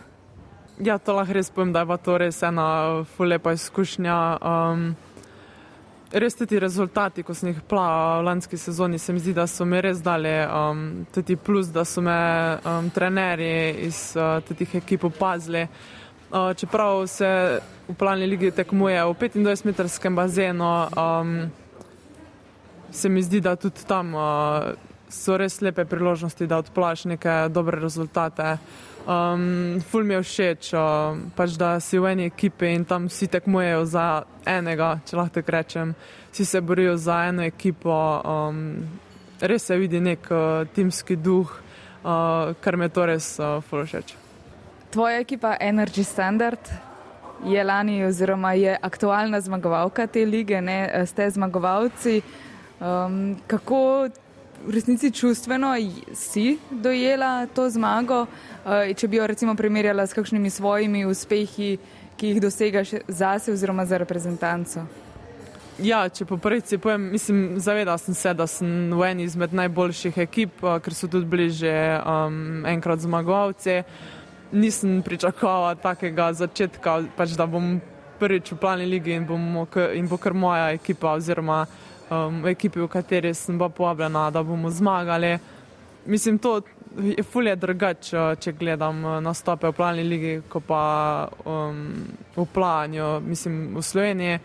Ja, 0.79 0.97
to 0.97 1.15
lahko 1.15 1.33
res 1.33 1.49
povem, 1.49 1.73
da 1.73 1.83
je 1.87 1.97
to 2.03 2.17
res 2.19 2.41
ena 2.43 3.03
fulepa 3.17 3.53
izkušnja. 3.55 4.15
Um, 4.43 4.95
res 6.15 6.35
ti 6.35 6.59
rezultati, 6.59 7.23
ko 7.23 7.33
sem 7.35 7.51
jih 7.51 7.59
plaval 7.67 8.21
v 8.21 8.25
lanski 8.29 8.57
sezoni, 8.57 8.99
se 8.99 9.13
mi 9.13 9.19
zdi, 9.19 9.33
da 9.35 9.47
so 9.47 9.65
mi 9.67 9.81
res 9.83 9.99
dali 10.03 10.31
um, 10.47 11.05
tudi 11.11 11.35
plus, 11.35 11.67
da 11.75 11.83
so 11.85 12.01
me 12.01 12.15
um, 12.63 12.89
trenerji 12.89 13.87
iz 13.87 13.99
uh, 14.15 14.39
teh 14.39 14.77
ekip 14.79 15.03
opazili. 15.03 15.65
Uh, 16.31 16.53
čeprav 16.57 17.03
se 17.07 17.59
v 17.87 17.95
plavni 17.99 18.27
ligi 18.27 18.51
tekmuje 18.51 19.03
v 19.03 19.13
25-metrskem 19.13 20.15
bazenu, 20.15 20.71
um, 20.95 21.35
se 22.91 23.09
mi 23.09 23.23
zdi, 23.23 23.41
da 23.41 23.55
tudi 23.59 23.83
tam 23.87 24.15
uh, 24.15 24.71
so 25.09 25.37
res 25.37 25.59
lepe 25.61 25.85
priložnosti, 25.85 26.47
da 26.47 26.63
odplaš 26.63 27.05
neke 27.11 27.45
dobre 27.51 27.79
rezultate. 27.79 28.57
Um, 29.05 29.81
ful 29.85 30.03
mi 30.03 30.13
je 30.13 30.21
všeč, 30.21 30.73
uh, 30.73 31.17
pač, 31.37 31.53
da 31.61 31.77
si 31.79 31.99
v 32.01 32.09
eni 32.09 32.25
ekipi 32.25 32.71
in 32.73 32.85
tam 32.89 33.05
vsi 33.05 33.27
tekmujejo 33.29 33.83
za 33.85 34.05
enega, 34.49 34.95
če 35.05 35.17
lahko 35.19 35.33
tako 35.37 35.53
rečem. 35.53 35.91
Vsi 36.33 36.45
se 36.45 36.61
borijo 36.61 36.95
za 36.97 37.19
eno 37.29 37.45
ekipo, 37.45 37.93
um, 38.25 38.81
res 39.41 39.69
se 39.69 39.77
vidi 39.77 40.01
nek 40.01 40.25
uh, 40.33 40.65
timski 40.73 41.19
duh, 41.21 41.53
uh, 42.01 42.57
kar 42.57 42.77
mi 42.81 42.89
je 42.89 42.95
to 42.97 43.05
res 43.05 43.29
uh, 43.37 43.61
ful 43.69 43.85
všeč. 43.85 44.15
Tvoja 44.89 45.21
ekipa 45.21 45.53
Energy 45.61 46.01
Standard 46.01 46.73
je 47.45 47.63
lani 47.63 48.01
oziroma 48.09 48.55
je 48.57 48.73
aktualna 48.81 49.37
zmagovalka 49.41 50.07
te 50.07 50.25
lige, 50.25 50.61
ne 50.61 51.05
ste 51.05 51.29
zmagovalci. 51.29 52.23
Um, 52.81 53.37
kako 53.47 54.09
v 54.65 54.73
resnici 54.73 55.11
čustveno 55.11 55.73
si 56.13 56.57
dojela 56.71 57.45
to 57.45 57.69
zmago, 57.69 58.25
uh, 58.25 58.95
če 58.95 59.07
bi 59.07 59.17
jo 59.17 59.27
recimo 59.27 59.55
primerjala 59.55 60.07
s 60.07 60.13
kakšnimi 60.13 60.49
svojimi 60.49 61.05
uspehi, 61.05 61.77
ki 62.17 62.27
jih 62.27 62.41
dosegaš 62.41 62.95
zase 63.07 63.53
oziroma 63.53 63.85
za 63.85 63.97
reprezentanco? 63.97 64.85
Ja, 65.83 66.05
če 66.09 66.25
po 66.25 66.37
prvici 66.39 66.77
povem, 66.79 67.09
mislim, 67.11 67.59
zavedal 67.59 67.97
sem 67.99 68.15
se, 68.15 68.33
da 68.33 68.47
sem 68.47 68.93
v 68.95 69.09
eni 69.09 69.25
izmed 69.27 69.53
najboljših 69.53 70.17
ekip, 70.23 70.61
ker 70.63 70.95
so 70.95 71.09
tudi 71.11 71.27
bliže 71.27 71.73
um, 71.99 72.63
enkrat 72.65 73.03
zmagovalci. 73.03 73.81
Nisem 74.55 75.01
pričakoval 75.03 75.75
takega 75.83 76.31
začetka, 76.33 77.01
pač, 77.17 77.35
da 77.35 77.45
bom 77.45 77.75
prvič 78.19 78.53
v 78.53 78.57
plani 78.61 78.87
lige 78.87 79.11
in, 79.11 79.27
bomo, 79.27 79.67
in 79.91 80.07
bo 80.07 80.17
kar 80.17 80.33
moja 80.33 80.71
ekipa 80.71 81.17
oziroma 81.19 81.65
um, 82.09 82.45
ekipi, 82.47 82.79
v 82.79 82.87
kateri 82.87 83.33
sem 83.33 83.57
bila 83.57 83.69
povabljena, 83.69 84.29
da 84.31 84.43
bomo 84.43 84.69
zmagali. 84.69 85.37
Mislim, 86.05 86.37
to 86.37 86.61
je 87.01 87.23
fulje 87.23 87.55
drugače, 87.55 88.35
če 88.39 88.51
gledam 88.51 89.01
nastope 89.23 89.67
v 89.67 89.75
plani 89.75 90.03
lige, 90.03 90.35
kot 90.49 90.63
pa 90.67 90.83
um, 91.45 91.81
v 92.35 92.45
planju, 92.53 93.19
mislim, 93.25 93.75
v 93.75 93.81
Sloveniji 93.81 94.39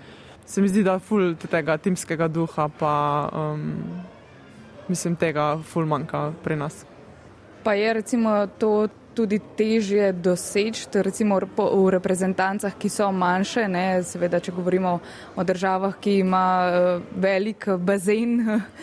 se 0.51 0.63
mi 0.63 0.69
zdi, 0.69 0.83
da 0.83 0.93
je 0.93 0.99
ful 0.99 1.35
tega 1.51 1.77
timskega 1.79 2.29
duha, 2.29 2.69
pa 2.79 2.95
um, 3.33 3.69
mislim, 4.89 5.17
tega 5.17 5.53
ful 5.63 5.87
manjka 5.87 6.33
pri 6.43 6.57
nas. 6.57 6.85
Pa 7.63 7.75
je 7.79 7.93
recimo 7.93 8.47
to 8.59 8.89
tudi 9.21 9.37
težje 9.57 10.13
doseči, 10.17 10.89
recimo 11.05 11.37
v 11.37 11.89
reprezentancah, 11.93 12.73
ki 12.73 12.89
so 12.89 13.11
manjše, 13.13 13.67
ne, 13.69 14.01
seveda, 14.01 14.41
če 14.41 14.55
govorimo 14.57 14.95
o 15.37 15.45
državah, 15.45 15.99
ki 16.01 16.15
ima 16.23 16.47
uh, 16.65 17.05
velik 17.21 17.69
bazen. 17.77 18.41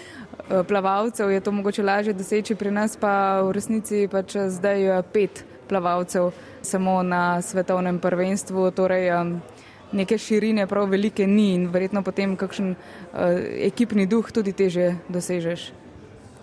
Plavalcev 0.69 1.31
je 1.33 1.41
to 1.41 1.51
mogoče 1.51 1.83
lažje 1.83 2.13
doseči, 2.13 2.55
pri 2.55 2.71
nas 2.71 2.93
pa 2.95 3.41
v 3.41 3.55
resnici 3.57 4.05
pač 4.07 4.37
zdaj 4.53 5.01
pet 5.11 5.41
plavalcev 5.67 6.29
samo 6.61 7.01
na 7.03 7.41
svetovnem 7.41 7.97
prvenstvu. 7.99 8.69
Torej, 8.71 9.09
neke 9.91 10.17
širine 10.17 10.67
prav 10.67 10.87
velike 10.93 11.27
ni 11.27 11.49
in 11.55 11.67
verjetno 11.73 12.05
potem 12.05 12.37
kakšen 12.37 12.75
ekipni 13.65 14.05
duh 14.07 14.31
tudi 14.31 14.53
teže 14.53 14.93
dosežeš. 15.09 15.86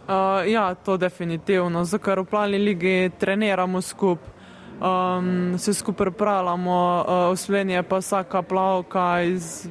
Uh, 0.05 0.51
ja, 0.51 0.75
to 0.75 0.97
definitivno, 0.97 1.85
zato 1.85 2.05
ker 2.05 2.21
v 2.21 2.29
plani 2.29 2.59
lige 2.61 3.09
treniramo 3.17 3.81
skupaj, 3.81 4.29
um, 4.81 5.55
se 5.59 5.75
skupaj 5.75 6.05
pripravljamo, 6.05 7.05
uh, 7.09 7.33
v 7.33 7.37
Sloveniji 7.37 7.83
pa 7.89 8.03
vsaka 8.03 8.43
plavka 8.43 9.23
iz 9.23 9.69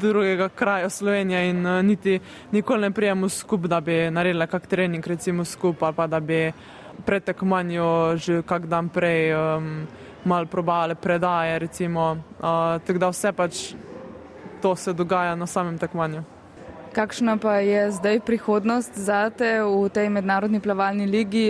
drugega 0.00 0.48
kraja 0.48 0.90
Slovenije 0.90 1.50
in 1.50 1.66
uh, 1.66 1.82
niti 1.82 2.20
nikoli 2.52 2.80
ne 2.80 2.90
prijemo 2.90 3.28
skupaj, 3.28 3.68
da 3.68 3.80
bi 3.80 4.10
naredili 4.10 4.46
kak 4.46 4.66
trening 4.66 5.06
recimo 5.06 5.44
skupaj 5.44 5.86
ali 5.86 5.96
pa 5.96 6.06
da 6.06 6.20
bi 6.20 6.52
pred 7.06 7.24
tekmanjo 7.24 8.16
že 8.16 8.42
kak 8.42 8.66
dan 8.66 8.88
prej 8.88 9.32
um, 9.32 9.86
malo 10.24 10.46
probale 10.46 10.94
predaje, 10.94 11.64
uh, 11.64 12.18
tako 12.84 12.98
da 12.98 13.08
vse 13.08 13.32
pač 13.32 13.74
to 14.62 14.76
se 14.76 14.92
dogaja 14.92 15.34
na 15.34 15.46
samem 15.46 15.78
tekmovanju. 15.78 16.37
Kakšna 16.98 17.36
pa 17.36 17.60
je 17.62 17.90
zdaj 17.90 18.20
prihodnost 18.26 18.98
za 18.98 19.30
te 19.30 19.62
v 19.62 19.86
tej 19.88 20.08
mednarodni 20.10 20.58
plavalni 20.58 21.06
ligi, 21.06 21.44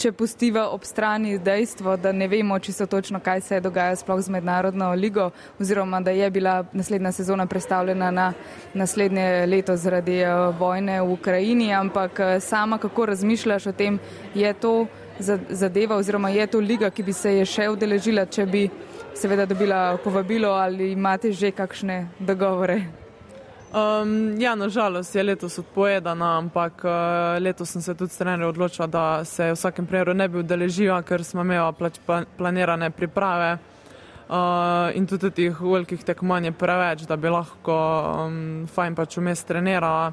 če 0.00 0.12
pustiva 0.16 0.62
ob 0.72 0.80
strani 0.88 1.36
dejstvo, 1.36 1.98
da 2.00 2.08
ne 2.12 2.24
vemo 2.24 2.56
čisto 2.58 2.86
točno, 2.88 3.20
kaj 3.20 3.40
se 3.40 3.60
dogaja 3.60 4.00
sploh 4.00 4.24
z 4.24 4.32
mednarodno 4.32 4.88
ligo, 4.96 5.28
oziroma 5.60 6.00
da 6.00 6.10
je 6.10 6.30
bila 6.30 6.64
naslednja 6.72 7.12
sezona 7.12 7.46
predstavljena 7.46 8.10
na 8.10 8.32
naslednje 8.72 9.46
leto 9.46 9.76
zaradi 9.76 10.22
vojne 10.58 11.02
v 11.02 11.12
Ukrajini, 11.12 11.74
ampak 11.74 12.40
sama 12.40 12.78
kako 12.78 13.12
razmišljaš 13.12 13.66
o 13.66 13.72
tem, 13.72 13.98
je 14.34 14.52
to 14.54 14.86
zadeva 15.48 15.96
oziroma 15.96 16.32
je 16.32 16.46
to 16.46 16.60
liga, 16.60 16.90
ki 16.90 17.02
bi 17.02 17.12
se 17.12 17.36
je 17.36 17.44
še 17.44 17.68
udeležila, 17.68 18.24
če 18.24 18.46
bi 18.46 18.70
seveda 19.14 19.44
dobila 19.44 19.98
povabilo 20.04 20.56
ali 20.56 20.94
imate 20.96 21.32
že 21.32 21.52
kakšne 21.52 22.06
dogovore? 22.18 23.05
Um, 23.74 24.40
ja, 24.40 24.54
nažalost 24.54 25.14
je 25.14 25.22
letos 25.22 25.58
odpovedana, 25.58 26.38
ampak 26.38 26.84
uh, 26.84 26.90
letos 27.42 27.70
sem 27.70 27.82
se 27.82 27.94
tudi 27.94 28.12
s 28.12 28.16
trenerjem 28.16 28.48
odločila, 28.48 28.86
da 28.86 29.24
se 29.24 29.50
v 29.50 29.54
vsakem 29.54 29.86
primeru 29.86 30.14
ne 30.14 30.28
bi 30.28 30.38
udeležila, 30.38 31.02
ker 31.02 31.24
smo 31.24 31.42
imeli 31.42 31.74
pač 31.78 31.98
planirane 32.38 32.90
priprave 32.90 33.58
uh, 34.28 34.94
in 34.94 35.06
tudi 35.06 35.30
teh 35.30 35.60
velikih 35.60 36.04
tekmovanj 36.04 36.46
je 36.46 36.52
preveč, 36.52 37.06
da 37.10 37.16
bi 37.16 37.28
lahko 37.28 37.78
um, 38.26 38.66
fajn 38.70 38.94
pač 38.94 39.18
vmes 39.18 39.42
trenirala. 39.44 40.12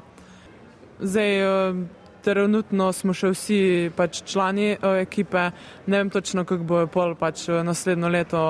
Zdaj, 0.98 1.46
uh, 1.46 1.84
trenutno 2.24 2.88
smo 2.92 3.12
še 3.12 3.30
vsi 3.34 3.58
pač 3.96 4.22
člani 4.26 4.74
uh, 4.74 4.98
ekipe, 4.98 5.50
ne 5.86 6.02
vem 6.02 6.10
točno, 6.10 6.44
kako 6.48 6.64
bo 6.64 6.84
pol 6.90 7.14
pač 7.20 7.46
naslednjo 7.48 8.10
leto, 8.10 8.44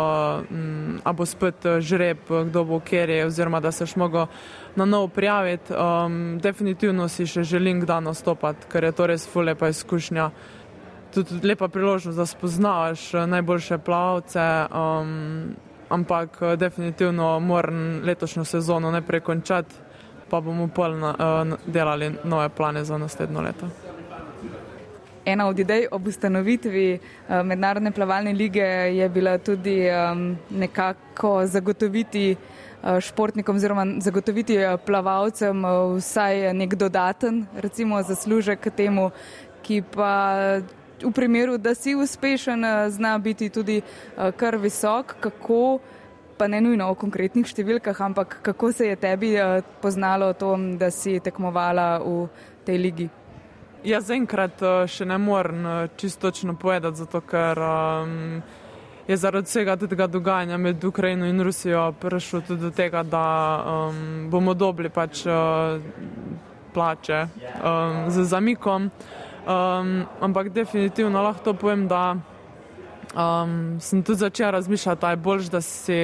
um, 0.48 1.00
a 1.04 1.12
bo 1.12 1.26
spet 1.26 1.66
žreb, 1.80 2.24
kdo 2.24 2.64
bo 2.64 2.80
kjer 2.80 3.10
je, 3.10 3.24
oziroma 3.26 3.60
da 3.60 3.72
se 3.72 3.86
še 3.86 4.00
mogo 4.00 4.28
na 4.76 4.84
novo 4.84 5.08
prijaviti. 5.08 5.72
Um, 5.72 6.38
definitivno 6.42 7.08
si 7.08 7.26
še 7.26 7.42
želim 7.42 7.80
kdaj 7.80 8.00
nastopati, 8.00 8.66
ker 8.72 8.84
je 8.84 8.92
to 8.92 9.06
res 9.06 9.28
fulepa 9.28 9.68
izkušnja. 9.68 10.30
Tudi 11.14 11.40
lepa 11.46 11.68
priložnost, 11.68 12.18
da 12.18 12.26
spoznavaš 12.26 13.12
najboljše 13.30 13.78
plavce, 13.78 14.66
um, 14.74 15.54
ampak 15.88 16.40
definitivno 16.58 17.38
moram 17.40 18.02
letošnjo 18.04 18.44
sezono 18.44 18.90
najprej 18.90 19.20
končati 19.20 19.84
pa 20.34 20.40
bomo 20.40 20.68
polno 20.68 21.14
uh, 21.14 21.58
delali 21.66 22.12
nove 22.24 22.48
plane 22.48 22.84
za 22.84 22.98
naslednjo 22.98 23.40
leto. 23.40 23.66
Ena 25.24 25.46
od 25.48 25.58
idej 25.58 25.86
ob 25.90 26.06
ustanovitvi 26.06 26.98
uh, 26.98 27.42
Mednarodne 27.46 27.90
plavalne 27.90 28.32
lige 28.32 28.60
je 28.96 29.08
bila 29.08 29.38
tudi 29.38 29.88
nekako 30.50 31.46
zagotoviti 31.46 32.36
uh, 32.36 33.00
športnikom 33.00 33.56
oziroma 33.56 33.86
zagotoviti 34.00 34.58
uh, 34.58 34.80
plavalcem 34.86 35.64
vsaj 35.96 36.52
nek 36.52 36.74
dodaten, 36.74 37.46
recimo, 37.56 38.02
zaslužek 38.02 38.60
k 38.60 38.70
temu, 38.70 39.10
ki 39.62 39.82
pa 39.82 40.44
v 41.00 41.12
primeru, 41.12 41.56
da 41.58 41.74
si 41.74 41.94
uspešen, 41.94 42.64
zna 42.88 43.18
biti 43.18 43.48
tudi 43.48 43.80
kar 44.36 44.56
visok. 44.56 45.16
Kako 45.20 45.78
pa 46.38 46.46
ne 46.48 46.60
nujno 46.60 46.90
o 46.90 46.94
konkretnih 46.94 47.48
številkah, 47.48 48.00
ampak 48.00 48.38
kako 48.42 48.72
se 48.72 48.92
je 48.92 48.96
tebi 48.96 49.34
poznalo 49.80 50.32
to, 50.32 50.56
da 50.78 50.90
si 50.90 51.20
tekmovala 51.20 51.98
v 52.04 52.28
tej 52.64 52.78
ligi? 52.78 53.10
Ja, 53.84 53.98
zaenkrat 54.00 54.62
uh, 54.64 54.86
še 54.88 55.04
ne 55.04 55.18
morem 55.20 55.64
uh, 55.68 55.72
čisto 56.00 56.30
točno 56.30 56.54
povedati, 56.56 56.96
zato 56.96 57.20
ker 57.20 57.58
um, 57.60 58.40
je 59.04 59.16
zaradi 59.20 59.44
vsega 59.44 59.76
tega 59.76 60.06
dogajanja 60.08 60.56
med 60.56 60.84
Ukrajino 60.84 61.28
in 61.28 61.42
Rusijo 61.44 61.90
prišlo 62.00 62.40
tudi 62.48 62.62
do 62.62 62.70
tega, 62.70 63.02
da 63.02 63.26
um, 63.60 64.30
bomo 64.32 64.54
dobili 64.54 64.88
pač 64.88 65.26
uh, 65.28 65.76
plače 66.72 67.20
um, 67.28 68.08
z 68.08 68.24
zamikom. 68.24 68.88
Um, 69.44 69.94
ampak 70.20 70.48
definitivno 70.48 71.22
lahko 71.22 71.52
povem, 71.52 71.84
da 71.88 72.16
um, 73.12 73.76
sem 73.80 74.02
tudi 74.02 74.24
začela 74.24 74.56
razmišljati, 74.56 75.00
da 75.00 75.10
je 75.10 75.16
bolj, 75.16 75.50
da 75.52 75.60
si 75.60 76.02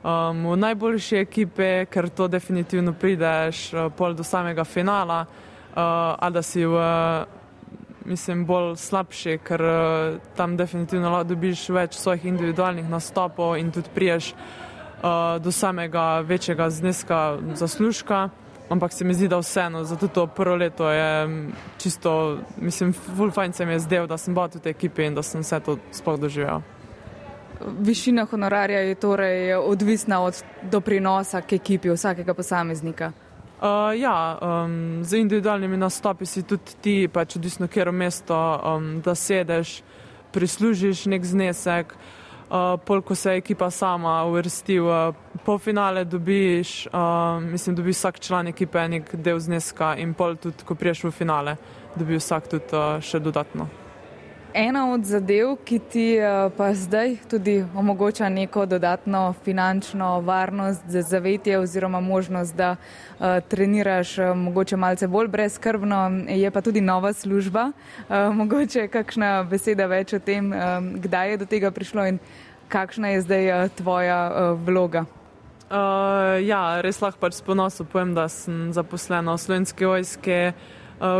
um, 0.00 0.46
v 0.54 0.56
najboljši 0.56 1.20
ekipi, 1.20 1.72
ker 1.84 2.08
to 2.08 2.32
definitivno 2.32 2.96
prideš 2.96 3.74
uh, 3.74 3.90
pol 3.92 4.16
do 4.16 4.24
samega 4.24 4.64
finala, 4.64 5.26
a 5.74 6.30
da 6.30 6.42
si 6.42 6.64
v, 6.66 6.82
mislim, 8.04 8.44
bolj 8.46 8.76
slabši, 8.76 9.38
ker 9.42 9.62
uh, 9.62 10.20
tam 10.36 10.56
definitivno 10.56 11.24
dobiš 11.24 11.68
več 11.74 11.98
svojih 11.98 12.24
individualnih 12.30 12.88
nastopov 12.90 13.56
in 13.58 13.72
tudi 13.74 13.90
priješ 13.94 14.32
uh, 14.34 15.42
do 15.42 15.52
samega 15.52 16.20
večjega 16.20 16.70
zneska 16.70 17.38
zaslužka 17.54 18.28
ampak 18.68 18.92
se 18.92 19.04
mi 19.04 19.14
zdi, 19.14 19.28
da 19.28 19.38
vseeno, 19.38 19.84
zato 19.84 20.08
to 20.08 20.26
prvo 20.26 20.56
leto 20.56 20.90
je 20.90 21.28
čisto, 21.78 22.38
mislim, 22.56 22.92
full 22.92 23.30
fajn 23.30 23.52
se 23.52 23.66
mi 23.66 23.72
je 23.72 23.78
zdel, 23.78 24.06
da 24.06 24.18
sem 24.18 24.34
bil 24.34 24.48
v 24.54 24.60
tej 24.60 24.70
ekipi 24.70 25.06
in 25.06 25.14
da 25.14 25.22
sem 25.22 25.40
vse 25.40 25.60
to 25.60 25.78
sploh 25.92 26.20
doživel. 26.20 26.62
Višina 27.80 28.26
honorarja 28.30 28.80
je 28.80 28.94
torej 28.94 29.54
odvisna 29.54 30.20
od 30.20 30.42
doprinosa 30.62 31.40
k 31.40 31.52
ekipi 31.52 31.90
vsakega 31.90 32.34
posameznika. 32.34 33.12
Uh, 33.62 33.94
ja, 33.96 34.38
um, 34.42 35.04
z 35.04 35.20
individualnimi 35.22 35.76
nastopi 35.76 36.26
si 36.26 36.42
tudi 36.42 36.74
ti, 36.80 36.96
pač 37.08 37.36
odvisno, 37.36 37.68
kjer 37.68 37.92
mesto, 37.92 38.36
um, 38.36 39.00
da 39.00 39.14
sedeš, 39.14 39.78
prislužiš 40.34 41.06
nek 41.06 41.24
znesek. 41.24 41.94
Uh, 41.94 42.24
uh, 42.48 42.80
pol, 42.84 43.02
ko 43.02 43.14
se 43.14 43.36
ekipa 43.36 43.70
sama 43.70 44.24
uvrsti 44.24 44.78
v 44.80 45.12
polfinale, 45.44 46.04
dobiš, 46.04 46.86
uh, 46.86 47.42
mislim, 47.42 47.76
dobi 47.76 47.92
vsak 47.92 48.20
član 48.20 48.46
ekipe 48.46 48.88
nek 48.88 49.14
del 49.14 49.40
zneska 49.40 49.94
in 49.96 50.14
pol 50.14 50.36
tudi, 50.36 50.64
ko 50.64 50.74
priješ 50.74 51.04
v 51.04 51.10
finale, 51.10 51.56
dobi 51.96 52.18
vsak 52.20 52.48
tudi 52.48 52.76
uh, 52.76 53.00
še 53.00 53.20
dodatno. 53.20 53.83
Ena 54.54 54.92
od 54.92 55.04
zadev, 55.04 55.56
ki 55.64 55.78
ti 55.78 56.18
uh, 56.18 56.52
pa 56.56 56.74
zdaj 56.74 57.16
tudi 57.30 57.64
omogoča 57.76 58.28
neko 58.28 58.66
dodatno 58.66 59.34
finančno 59.44 60.20
varnost 60.20 60.82
za 60.86 61.02
zavetje 61.02 61.58
oziroma 61.58 62.00
možnost, 62.00 62.56
da 62.56 62.76
uh, 62.76 63.26
treniraš 63.48 64.18
uh, 64.18 64.36
mogoče 64.36 64.76
malce 64.76 65.08
bolj 65.08 65.28
brezkrbno, 65.28 66.10
je 66.28 66.50
pa 66.50 66.60
tudi 66.60 66.80
nova 66.80 67.12
služba. 67.12 67.72
Mogoče 68.32 68.88
kakšna 68.88 69.42
beseda 69.42 69.86
več 69.86 70.12
o 70.12 70.18
tem, 70.18 70.52
kdaj 70.94 71.30
je 71.30 71.36
do 71.36 71.46
tega 71.46 71.70
prišlo 71.70 72.06
in 72.06 72.18
kakšna 72.68 73.08
je 73.08 73.20
zdaj 73.20 73.68
tvoja 73.76 74.54
vloga. 74.54 75.04
Uh, 75.64 76.38
ja, 76.44 76.80
res 76.84 77.00
lahko 77.02 77.18
pač 77.24 77.38
s 77.38 77.42
ponosom 77.42 77.88
povem, 77.88 78.12
da 78.14 78.28
sem 78.28 78.68
zaposlena 78.76 79.32
v 79.32 79.40
slovenski 79.40 79.88
vojski, 79.88 80.36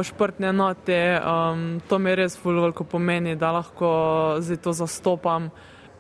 športne 0.03 0.53
note. 0.53 1.21
Um, 1.21 1.81
to 1.89 1.99
mi 1.99 2.15
res 2.15 2.39
veliko 2.45 2.85
pomeni, 2.85 3.37
da 3.37 3.53
lahko 3.53 4.37
zdaj 4.41 4.57
to 4.57 4.73
zastopam. 4.73 5.51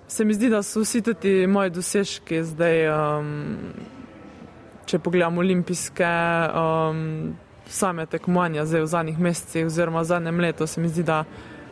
Se 0.09 0.25
mi 0.25 0.35
zdi, 0.35 0.51
da 0.51 0.63
so 0.63 0.85
vsi 0.85 1.03
ti 1.03 1.47
moji 1.47 1.71
dosežki 1.71 2.43
zdaj, 2.45 2.89
um, 2.93 3.73
če 4.87 5.01
pogledam 5.01 5.39
olimpijske, 5.41 6.13
um, 6.61 7.35
same 7.67 8.07
tekmovanja 8.07 8.67
zdaj 8.69 8.85
v 8.85 8.87
zadnjih 8.93 9.19
mesecih 9.19 9.67
oziroma 9.67 10.05
v 10.05 10.11
zadnjem 10.11 10.41
letu, 10.41 10.67
se 10.67 10.81
mi 10.81 10.89
zdi, 10.89 11.03
da 11.03 11.25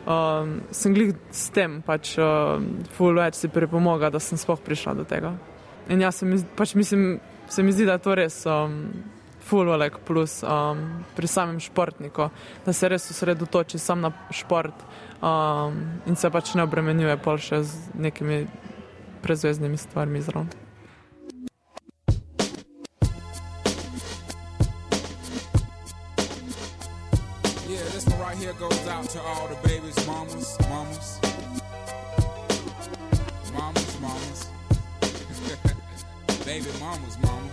um, 0.05 0.59
sem 0.71 0.93
glih 0.93 1.13
s 1.31 1.49
tem 1.53 1.81
pač 1.85 2.15
um, 2.17 2.81
ful 2.97 3.13
več 3.21 3.37
si 3.37 3.51
pripomogla, 3.53 4.09
da 4.09 4.19
sem 4.19 4.37
sploh 4.37 4.59
prišla 4.59 4.97
do 4.97 5.05
tega. 5.05 5.35
In 5.93 6.01
jaz 6.01 6.21
se 6.21 6.25
mi, 6.25 6.39
pač 6.57 6.73
mislim, 6.75 7.19
se 7.49 7.63
mi 7.63 7.71
zdi, 7.71 7.85
da 7.85 7.99
je 7.99 8.05
to 8.07 8.15
res 8.17 8.39
um, 8.49 8.79
fulvolek 9.45 9.97
plus 10.07 10.43
um, 10.43 11.03
pri 11.15 11.27
samem 11.27 11.59
športniku, 11.59 12.29
da 12.65 12.73
se 12.73 12.89
res 12.89 13.11
osredotoči 13.11 13.79
sam 13.79 14.01
na 14.01 14.11
šport 14.31 14.83
um, 15.21 15.79
in 16.05 16.15
se 16.15 16.29
pač 16.29 16.55
ne 16.55 16.63
obremenjuje 16.63 17.17
pol 17.23 17.37
še 17.37 17.63
z 17.63 17.95
nekimi 17.95 18.47
prezvezdnimi 19.21 19.77
stvarmi 19.77 20.21
zraven. 20.21 20.51
Here 28.43 28.51
goes 28.59 28.87
out 28.87 29.07
to 29.09 29.21
all 29.21 29.47
the 29.47 29.55
babies, 29.63 30.05
mamas, 30.05 30.57
mamas. 30.67 31.19
baby 36.45 36.67
mamas, 36.79 37.17
mamas. 37.21 37.52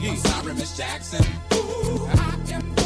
I'm 0.00 0.16
sorry, 0.16 0.54
Miss 0.54 0.76
Jackson. 0.76 1.24
Ooh, 1.52 2.06
I 2.06 2.36
am 2.52 2.77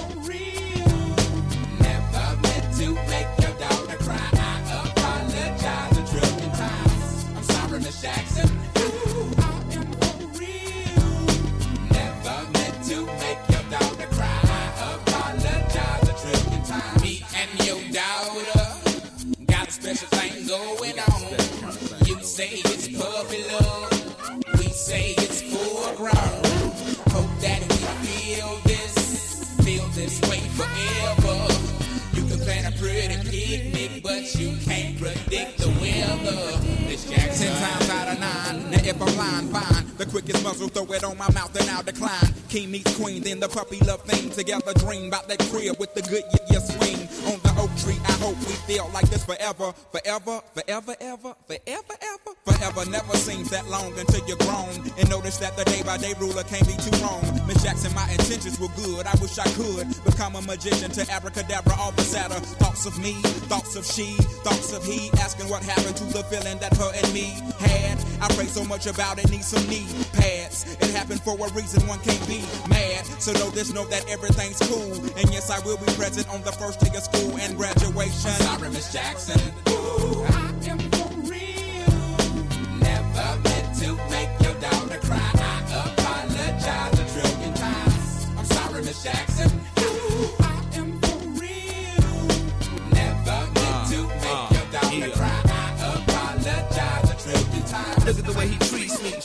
if 39.08 39.50
fine. 39.50 39.86
The 39.96 40.06
quickest 40.06 40.42
muzzle, 40.42 40.68
throw 40.68 40.84
it 40.92 41.04
on 41.04 41.16
my 41.18 41.30
mouth 41.32 41.54
and 41.60 41.68
I'll 41.70 41.82
decline. 41.82 42.32
King 42.48 42.70
meets 42.70 42.96
queen, 42.96 43.22
then 43.22 43.40
the 43.40 43.48
puppy 43.48 43.78
love 43.80 44.02
thing. 44.02 44.30
Together 44.30 44.74
dream 44.74 45.08
about 45.08 45.28
that 45.28 45.38
crib 45.50 45.78
with 45.78 45.94
the 45.94 46.02
good 46.02 46.24
yeah, 46.32 46.46
yeah 46.50 46.58
swing. 46.58 47.00
On 47.32 47.38
the 47.40 47.52
oak 47.60 47.70
tree, 47.78 47.98
I 48.06 48.12
hope 48.22 48.36
we 48.40 48.54
feel 48.66 48.90
like 48.92 49.08
this 49.10 49.24
forever. 49.24 49.72
Forever, 49.92 50.40
forever, 50.54 50.96
ever, 51.00 51.34
forever, 51.46 51.94
ever. 52.02 52.32
Forever 52.44 52.90
never 52.90 53.16
seems 53.16 53.50
that 53.50 53.68
long 53.68 53.96
until 53.98 54.26
you're 54.26 54.36
grown. 54.38 54.91
That 55.40 55.56
the 55.56 55.64
day 55.64 55.82
by 55.82 55.96
day 55.96 56.14
ruler 56.20 56.44
can't 56.44 56.66
be 56.66 56.74
too 56.74 56.94
wrong. 57.02 57.22
Miss 57.48 57.62
Jackson, 57.64 57.92
my 57.94 58.08
intentions 58.10 58.60
were 58.60 58.68
good. 58.76 59.06
I 59.06 59.14
wish 59.20 59.38
I 59.38 59.48
could 59.58 59.88
become 60.04 60.36
a 60.36 60.42
magician 60.42 60.90
to 60.92 61.10
abracadabra 61.10 61.74
all 61.80 61.90
the 61.92 62.02
sadder. 62.02 62.38
Thoughts 62.62 62.86
of 62.86 62.96
me, 63.02 63.14
thoughts 63.50 63.74
of 63.74 63.84
she, 63.84 64.14
thoughts 64.44 64.72
of 64.72 64.84
he. 64.84 65.10
Asking 65.18 65.48
what 65.48 65.64
happened 65.64 65.96
to 65.96 66.04
the 66.04 66.22
feeling 66.24 66.58
that 66.58 66.76
her 66.76 66.92
and 66.94 67.12
me 67.12 67.34
had. 67.58 67.98
I 68.20 68.28
pray 68.34 68.46
so 68.46 68.64
much 68.64 68.86
about 68.86 69.18
it, 69.18 69.30
need 69.30 69.42
some 69.42 69.66
knee 69.68 69.86
pads. 70.12 70.76
It 70.80 70.90
happened 70.90 71.22
for 71.22 71.34
a 71.34 71.52
reason, 71.52 71.86
one 71.88 71.98
can't 72.00 72.28
be 72.28 72.44
mad. 72.68 73.04
So 73.18 73.32
know 73.32 73.50
this, 73.50 73.72
know 73.72 73.86
that 73.86 74.08
everything's 74.08 74.60
cool. 74.60 74.94
And 75.18 75.32
yes, 75.32 75.50
I 75.50 75.58
will 75.66 75.78
be 75.78 75.90
present 75.94 76.28
on 76.28 76.42
the 76.42 76.52
first 76.52 76.78
day 76.78 76.94
of 76.96 77.02
school 77.02 77.36
and 77.38 77.56
graduation. 77.56 78.30
I'm 78.30 78.58
sorry, 78.58 78.70
Miss 78.70 78.92
Jackson. 78.92 79.40
Ooh, 79.70 80.41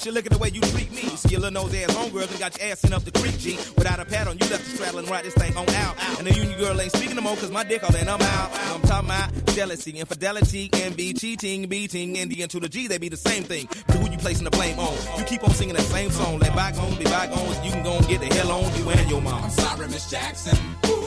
She 0.07 0.11
look 0.11 0.25
at 0.25 0.31
the 0.31 0.37
way 0.37 0.47
you 0.47 0.61
treat 0.61 0.89
me. 0.91 1.01
See 1.17 1.31
your 1.31 1.41
little 1.41 1.63
nose 1.63 1.75
ass 1.75 1.93
homegirl 1.93 2.31
and 2.31 2.39
got 2.39 2.57
your 2.57 2.71
ass 2.71 2.81
in 2.85 2.93
up 2.93 3.03
the 3.03 3.11
creek, 3.11 3.37
G. 3.39 3.57
Without 3.75 3.99
a 3.99 4.05
pad 4.05 4.29
on, 4.29 4.37
you 4.37 4.47
left 4.47 4.63
the 4.63 4.77
straddle 4.77 4.99
and 4.99 5.09
ride 5.09 5.25
this 5.25 5.33
thing 5.33 5.53
on 5.57 5.67
out. 5.67 5.97
And 6.17 6.25
the 6.25 6.33
union 6.33 6.57
girl 6.57 6.79
ain't 6.79 6.93
speaking 6.93 7.17
no 7.17 7.21
more 7.21 7.35
cause 7.35 7.51
my 7.51 7.65
dick 7.65 7.83
all 7.83 7.93
in, 7.93 8.07
I'm 8.07 8.21
out. 8.21 8.49
I'm 8.71 8.81
talking 8.83 9.09
about 9.09 9.45
jealousy, 9.47 9.99
infidelity, 9.99 10.69
envy, 10.71 11.11
cheating, 11.11 11.67
beating, 11.67 12.17
and 12.19 12.31
the 12.31 12.41
N 12.41 12.47
to 12.47 12.59
the 12.61 12.69
G, 12.69 12.87
they 12.87 12.97
be 12.97 13.09
the 13.09 13.17
same 13.17 13.43
thing. 13.43 13.67
But 13.85 13.97
who 13.97 14.09
you 14.09 14.17
placing 14.17 14.45
the 14.45 14.51
blame 14.51 14.79
on? 14.79 14.95
You 15.19 15.25
keep 15.25 15.43
on 15.43 15.49
singing 15.49 15.75
that 15.75 15.83
same 15.83 16.09
song. 16.09 16.39
Let 16.39 16.55
bygones 16.55 16.95
be 16.95 17.03
bygones. 17.03 17.65
You 17.65 17.71
can 17.71 17.83
go 17.83 17.97
and 17.97 18.07
get 18.07 18.21
the 18.21 18.33
hell 18.33 18.53
on 18.53 18.63
you 18.79 18.89
and 18.89 19.09
your 19.09 19.21
mom. 19.21 19.43
I'm 19.43 19.49
sorry, 19.49 19.89
Miss 19.89 20.09
Jackson. 20.09 20.57
Ooh, 20.85 21.06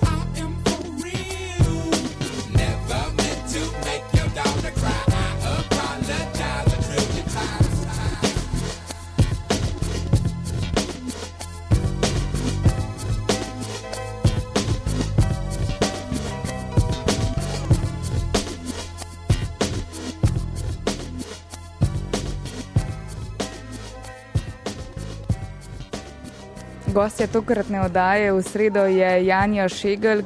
Gostja 27.01 27.25
tokratne 27.25 27.81
oddaje 27.81 28.29
v 28.29 28.41
sredo 28.45 28.85
je 28.85 29.25
Janja 29.25 29.65
Šegel. 29.65 30.21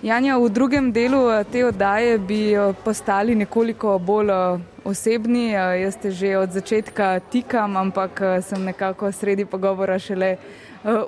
Janja, 0.00 0.38
v 0.40 0.48
drugem 0.48 0.88
delu 0.88 1.28
eh, 1.28 1.44
te 1.44 1.60
oddaje 1.60 2.16
bi 2.18 2.56
eh, 2.56 2.72
postali 2.84 3.34
nekoliko 3.36 3.98
bolj 4.00 4.32
eh, 4.32 4.62
osebni. 4.80 5.52
Jaz 5.52 5.98
te 6.00 6.08
že 6.08 6.38
od 6.40 6.56
začetka 6.56 7.20
tikam, 7.28 7.76
ampak 7.76 8.16
sem 8.40 8.64
nekako 8.64 9.12
sredi 9.12 9.44
pogovora 9.44 9.98
šele 9.98 10.36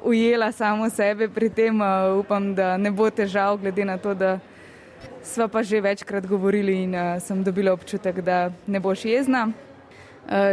ujela 0.04 0.52
samo 0.52 0.90
sebe 0.90 1.28
pri 1.28 1.48
tem. 1.48 1.80
Upam, 2.20 2.52
da 2.52 2.76
ne 2.76 2.92
bo 2.92 3.08
težav, 3.08 3.56
glede 3.56 3.84
na 3.84 3.96
to, 3.96 4.12
da 4.12 4.38
sva 5.24 5.48
pa 5.48 5.62
že 5.62 5.80
večkrat 5.80 6.26
govorili 6.26 6.82
in 6.84 6.92
sem 7.24 7.40
dobila 7.40 7.72
občutek, 7.72 8.20
da 8.20 8.52
ne 8.66 8.80
boš 8.80 9.04
jezna. 9.08 9.48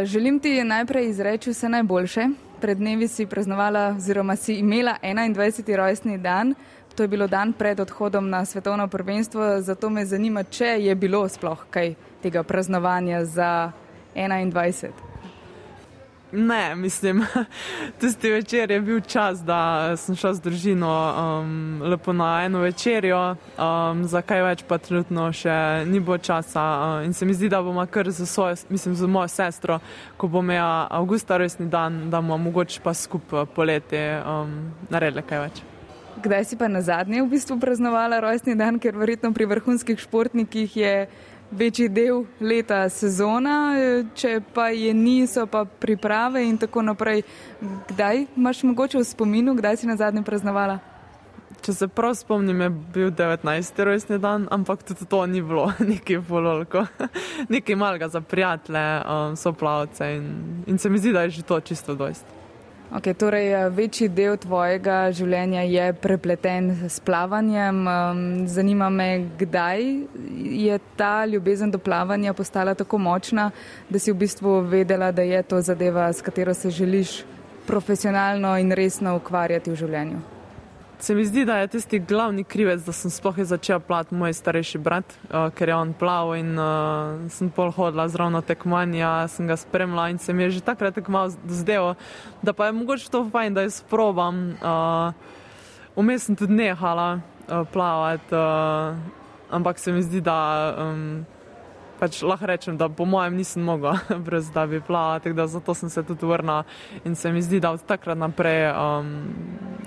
Želim 0.04 0.40
ti 0.40 0.64
najprej 0.64 1.10
izreči 1.12 1.50
vse 1.50 1.68
najboljše. 1.68 2.43
Pred 2.60 2.78
dnevi 2.78 3.08
si 3.08 3.26
praznovala, 3.26 3.94
oziroma 3.96 4.36
si 4.36 4.54
imela 4.54 4.96
21. 5.02 5.76
rojstni 5.76 6.18
dan. 6.18 6.54
To 6.94 7.02
je 7.02 7.08
bilo 7.08 7.26
dan 7.26 7.52
pred 7.52 7.80
odhodom 7.80 8.30
na 8.30 8.44
svetovno 8.44 8.88
prvenstvo, 8.88 9.60
zato 9.60 9.90
me 9.90 10.06
zanima, 10.06 10.42
če 10.42 10.66
je 10.80 10.94
bilo 10.94 11.28
sploh 11.28 11.66
kaj 11.70 11.94
tega 12.22 12.42
praznovanja 12.42 13.24
za 13.24 13.72
21. 14.14 15.13
Ne, 16.36 16.74
mislim, 16.74 17.26
tisti 18.00 18.30
večer 18.30 18.70
je 18.70 18.80
bil 18.80 19.00
čas, 19.00 19.44
da 19.44 19.96
sem 19.96 20.16
šel 20.16 20.32
z 20.34 20.40
družino 20.40 20.90
um, 20.90 21.82
lepo 21.82 22.12
na 22.12 22.42
eno 22.44 22.58
večerjo, 22.58 23.20
um, 23.30 24.04
za 24.04 24.22
kaj 24.22 24.42
več 24.42 24.64
pa 24.66 24.78
trenutno 24.78 25.28
še 25.32 25.84
ni 25.86 26.00
bilo 26.00 26.18
časa. 26.18 26.64
Uh, 26.64 27.04
in 27.06 27.14
se 27.14 27.26
mi 27.26 27.34
zdi, 27.34 27.48
da 27.48 27.62
bomo 27.62 27.86
kar 27.86 28.10
z, 28.10 28.26
svojo, 28.26 28.56
mislim, 28.68 28.96
z 28.98 29.06
mojo 29.06 29.30
sestro, 29.30 29.78
ko 30.16 30.28
bom 30.28 30.50
imel 30.50 30.88
avgusta 30.90 31.38
resni 31.38 31.68
dan, 31.70 32.08
da 32.10 32.18
bomo 32.18 32.38
mogoče 32.48 32.82
pa 32.82 32.94
skupaj 32.94 33.46
poleti 33.54 34.02
um, 34.26 34.58
naredili 34.90 35.22
kaj 35.22 35.46
več. 35.46 35.62
Kdaj 36.24 36.44
si 36.46 36.56
pa 36.58 36.66
na 36.70 36.82
zadnje 36.82 37.22
v 37.22 37.30
bistvu 37.30 37.58
praznovala 37.62 38.20
rojstni 38.22 38.54
dan, 38.58 38.78
ker 38.82 38.94
verjetno 38.98 39.30
pri 39.34 39.46
vrhunskih 39.50 39.98
športnikih 39.98 40.76
je 40.76 40.94
večji 41.56 41.88
del 41.88 42.24
leta 42.40 42.88
sezona, 42.90 43.74
če 44.14 44.40
pa 44.54 44.68
je 44.74 44.94
niso, 44.94 45.46
pa 45.46 45.64
priprave 45.64 46.44
in 46.48 46.58
tako 46.58 46.82
naprej. 46.82 47.22
Kdaj 47.88 48.26
imaš 48.36 48.62
mogoče 48.62 48.98
v 48.98 49.04
spominu, 49.04 49.54
kdaj 49.54 49.76
si 49.76 49.86
na 49.86 49.96
zadnje 49.96 50.24
praznovala? 50.26 50.78
Če 51.64 51.72
se 51.72 51.88
prav 51.88 52.12
spomnim, 52.18 52.60
je 52.60 52.70
bil 52.92 53.10
19. 53.16 53.84
rojstni 53.88 54.18
dan, 54.20 54.48
ampak 54.52 54.82
tudi 54.84 55.06
to 55.08 55.22
ni 55.26 55.40
bilo 55.42 55.70
nekaj 55.92 56.20
pololko, 56.28 56.84
nekaj 57.54 57.76
malega 57.80 58.08
za 58.12 58.20
prijatelje, 58.20 58.84
um, 59.00 59.36
soplavce 59.36 60.10
in, 60.16 60.26
in 60.66 60.78
se 60.78 60.90
mi 60.90 60.98
zdi, 60.98 61.12
da 61.12 61.22
je 61.24 61.38
že 61.38 61.42
to 61.42 61.60
čisto 61.60 61.94
dojst. 61.94 62.43
Okay, 62.94 63.14
torej, 63.14 63.52
eh, 63.52 63.68
večji 63.74 64.06
del 64.08 64.36
tvojega 64.38 65.10
življenja 65.10 65.64
je 65.66 65.86
prepleten 65.98 66.68
s 66.86 67.00
plavanjem. 67.02 67.80
Zanima 68.46 68.86
me, 68.88 69.26
kdaj 69.38 69.82
je 70.38 70.78
ta 70.96 71.26
ljubezen 71.26 71.72
do 71.74 71.78
plavanja 71.78 72.32
postala 72.32 72.74
tako 72.74 72.98
močna, 72.98 73.50
da 73.90 73.98
si 73.98 74.12
v 74.12 74.20
bistvu 74.22 74.60
vedela, 74.70 75.10
da 75.10 75.22
je 75.22 75.42
to 75.42 75.60
zadeva, 75.60 76.12
s 76.12 76.22
katero 76.22 76.54
se 76.54 76.70
želiš 76.70 77.24
profesionalno 77.66 78.54
in 78.58 78.70
resno 78.70 79.16
ukvarjati 79.16 79.70
v 79.70 79.74
življenju. 79.74 80.33
Se 80.98 81.14
mi 81.14 81.24
zdi, 81.24 81.44
da 81.44 81.58
je 81.58 81.68
tisti 81.68 81.98
glavni 81.98 82.44
krivec, 82.44 82.84
da 82.86 82.92
sem 82.92 83.10
sploh 83.10 83.34
začel 83.38 83.80
plavati 83.80 84.14
moj 84.14 84.32
starejši 84.32 84.78
brat, 84.78 85.04
uh, 85.28 85.50
ker 85.54 85.68
je 85.68 85.74
on 85.76 85.92
plaval 85.92 86.36
in 86.38 86.54
uh, 86.58 87.26
sem 87.30 87.50
pol 87.50 87.72
hodila 87.74 88.06
zraven 88.08 88.42
tekmovanja, 88.42 89.28
sem 89.28 89.46
ga 89.46 89.56
spremljala 89.56 90.08
in 90.14 90.18
se 90.18 90.32
mi 90.32 90.42
je 90.46 90.50
že 90.50 90.60
takrat 90.60 90.94
tako 90.94 91.12
malo 91.12 91.34
zdelo, 91.48 91.94
da 92.42 92.52
pa 92.52 92.66
je 92.66 92.72
mogoče 92.72 93.10
to 93.10 93.26
fajn, 93.30 93.54
da 93.54 93.66
jaz 93.66 93.82
probam. 93.90 94.56
Vmes 95.96 96.22
uh, 96.22 96.26
sem 96.26 96.36
tudi 96.36 96.52
nehala 96.52 97.18
uh, 97.18 97.66
plavati, 97.72 98.34
uh, 98.34 98.96
ampak 99.50 99.78
se 99.78 99.92
mi 99.92 100.02
zdi, 100.02 100.20
da. 100.20 100.74
Um, 100.78 101.33
pač 102.04 102.20
lahko 102.20 102.46
rečem, 102.46 102.76
da 102.76 102.88
po 102.92 103.06
mojem 103.08 103.36
nisem 103.40 103.64
mogla 103.64 103.96
brez 104.26 104.50
da 104.52 104.66
bi 104.66 104.80
plavala, 104.80 105.22
tako 105.24 105.36
da 105.40 105.46
zato 105.46 105.74
sem 105.74 105.88
se 105.88 106.02
tudi 106.02 106.26
vrnila 106.26 106.64
in 107.04 107.14
se 107.14 107.32
mi 107.32 107.42
zdi, 107.42 107.60
da 107.60 107.72
od 107.72 107.86
takrat 107.86 108.18
naprej 108.18 108.68
um, 108.72 109.10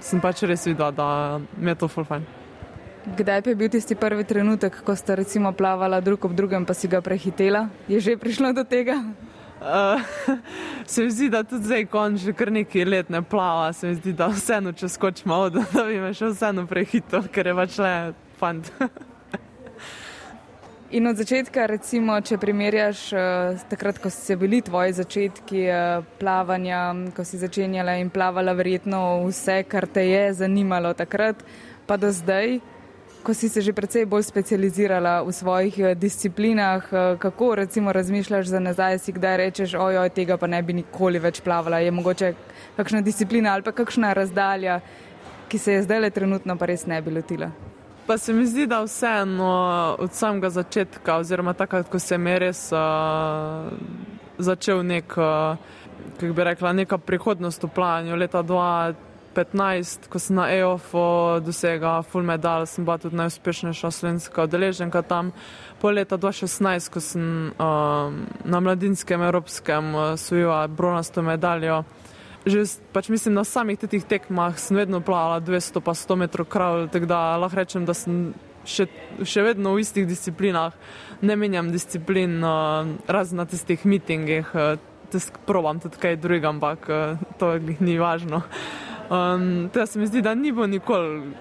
sem 0.02 0.22
pač 0.22 0.44
res 0.50 0.66
videla, 0.66 0.92
da 0.92 1.40
mi 1.58 1.72
je 1.72 1.76
to 1.76 1.88
fulfajn. 1.88 2.26
Kdaj 3.08 3.42
pa 3.42 3.50
je 3.50 3.56
bil 3.56 3.70
tisti 3.72 3.96
prvi 3.96 4.26
trenutek, 4.28 4.82
ko 4.84 4.96
ste 4.96 5.16
recimo 5.16 5.54
plavala 5.56 6.02
drug 6.04 6.26
ob 6.26 6.34
drugem, 6.36 6.66
pa 6.68 6.74
si 6.76 6.90
ga 6.92 7.00
prehitela? 7.02 7.70
Je 7.88 8.00
že 8.04 8.18
prišlo 8.20 8.52
do 8.54 8.66
tega? 8.68 8.98
Uh, 9.58 10.02
se 10.92 11.06
mi 11.06 11.12
zdi, 11.12 11.30
da 11.30 11.44
tudi 11.44 11.70
zdaj, 11.70 11.86
ko 11.86 12.04
že 12.18 12.34
kar 12.34 12.52
nekaj 12.52 12.86
let 12.86 13.10
ne 13.10 13.22
plava, 13.22 13.72
se 13.74 13.88
mi 13.88 13.96
zdi, 13.96 14.14
da 14.14 14.28
vseeno 14.28 14.74
če 14.74 14.90
skočimo, 14.90 15.50
da, 15.50 15.64
da 15.74 15.86
bi 15.86 16.02
me 16.02 16.12
še 16.14 16.34
vseeno 16.34 16.66
prehitela, 16.68 17.30
ker 17.32 17.48
je 17.48 17.56
pač 17.62 17.78
le 17.80 17.94
fant. 18.42 18.74
In 20.88 21.04
od 21.08 21.18
začetka, 21.20 21.66
recimo, 21.68 22.14
če 22.24 22.38
primerjaš 22.40 23.00
uh, 23.12 23.64
takrat, 23.68 23.98
ko 24.00 24.08
so 24.08 24.38
bili 24.40 24.62
tvoji 24.64 24.94
začetki 24.96 25.66
uh, 25.68 26.06
plavanja, 26.16 26.80
ko 27.12 27.26
si 27.28 27.36
začenjala 27.42 27.98
in 28.00 28.08
plavala, 28.08 28.54
verjetno 28.56 29.02
vse, 29.26 29.66
kar 29.68 29.84
te 29.92 30.06
je 30.08 30.24
zanimalo 30.40 30.94
takrat, 30.96 31.44
pa 31.92 32.00
do 32.00 32.08
zdaj, 32.08 32.62
ko 33.20 33.36
si 33.36 33.52
se 33.52 33.60
že 33.60 33.76
precej 33.76 34.08
bolj 34.08 34.30
specializirala 34.32 35.28
v 35.28 35.36
svojih 35.36 35.84
uh, 35.84 35.92
disciplinah, 35.92 36.88
kako 37.20 37.56
recimo 37.68 37.92
razmišljaš 37.92 38.56
za 38.56 38.64
nazaj, 38.64 39.04
si 39.04 39.12
kdaj 39.12 39.38
rečeš, 39.44 39.76
ojoj, 39.76 40.16
tega 40.16 40.40
pa 40.40 40.48
ne 40.48 40.64
bi 40.64 40.80
nikoli 40.86 41.20
več 41.20 41.44
plavala, 41.44 41.84
je 41.84 41.92
mogoče 41.92 42.36
kakšna 42.80 43.04
disciplina 43.04 43.60
ali 43.60 43.68
pa 43.68 43.76
kakšna 43.76 44.16
razdalja, 44.16 44.80
ki 45.52 45.60
se 45.60 45.82
je 45.82 45.84
zdaj 45.84 46.06
le 46.08 46.16
trenutno 46.16 46.56
pa 46.56 46.72
res 46.72 46.88
ne 46.88 47.04
bi 47.04 47.12
lotila. 47.12 47.67
Pa 48.08 48.18
se 48.18 48.34
mi 48.34 48.46
zdi, 48.46 48.68
da 48.68 48.84
vseeno 48.84 49.96
od 50.00 50.14
samega 50.14 50.50
začetka, 50.50 51.18
oziroma 51.18 51.54
takrat, 51.54 51.90
ko 51.92 52.00
sem 52.00 52.28
res 52.40 52.70
uh, 52.72 53.68
začel 54.40 54.80
nek, 54.88 55.12
uh, 55.20 55.60
kako 56.16 56.32
bi 56.34 56.46
rekla, 56.48 56.72
neka 56.74 56.98
prihodnost 57.04 57.68
v 57.68 57.70
planju. 57.76 58.16
Leta 58.16 58.46
2015, 58.48 60.08
ko 60.08 60.24
sem 60.24 60.40
na 60.40 60.48
EOF-u 60.56 61.04
dosegel 61.44 62.00
full 62.08 62.24
medal, 62.24 62.64
sem 62.64 62.88
bila 62.88 62.96
tudi 62.96 63.20
najuspešnejša 63.20 63.92
slovenska 63.92 64.48
udeleženka 64.48 65.04
tam. 65.04 65.36
Po 65.84 65.92
leta 65.92 66.16
2016, 66.16 66.88
ko 66.88 67.04
sem 67.04 67.52
uh, 67.60 68.16
na 68.48 68.64
mladinskem 68.64 69.20
evropskem 69.20 69.96
uh, 69.96 70.16
sujila 70.16 70.64
bronasto 70.72 71.20
medaljo 71.22 71.84
že 72.48 72.64
pač 72.96 73.10
mislim, 73.12 73.36
na 73.36 73.44
samih 73.44 73.80
teh 73.80 74.04
tekmah 74.04 74.58
sem 74.60 74.78
vedno 74.78 75.02
plavala 75.04 75.40
200 75.44 75.84
pa 75.84 75.92
100 75.92 76.16
metrov 76.16 76.48
krav, 76.48 76.88
tako 76.92 77.06
da 77.06 77.38
lahko 77.38 77.60
rečem, 77.60 77.86
da 77.86 77.94
sem 77.94 78.34
še, 78.68 78.88
še 79.24 79.44
vedno 79.46 79.76
v 79.76 79.84
istih 79.84 80.08
disciplinah, 80.08 80.76
ne 81.22 81.36
menjam 81.40 81.72
disciplin, 81.72 82.38
uh, 82.44 82.88
razen 83.08 83.40
na 83.42 83.48
tistih 83.48 83.84
mitingih, 83.88 84.52
uh, 84.56 84.78
probam 85.48 85.80
tudi 85.80 86.00
kaj 86.02 86.20
drugega, 86.20 86.52
ampak 86.52 86.90
uh, 86.92 87.20
to 87.40 87.56
ni 87.80 87.98
važno. 88.00 88.44
Um, 89.08 89.70
teda 89.72 89.88
se 89.88 90.00
mi 90.00 90.08
zdi, 90.08 90.22
da 90.22 90.36
ni 90.36 90.52
bo 90.52 90.68
nikoli 90.68 91.32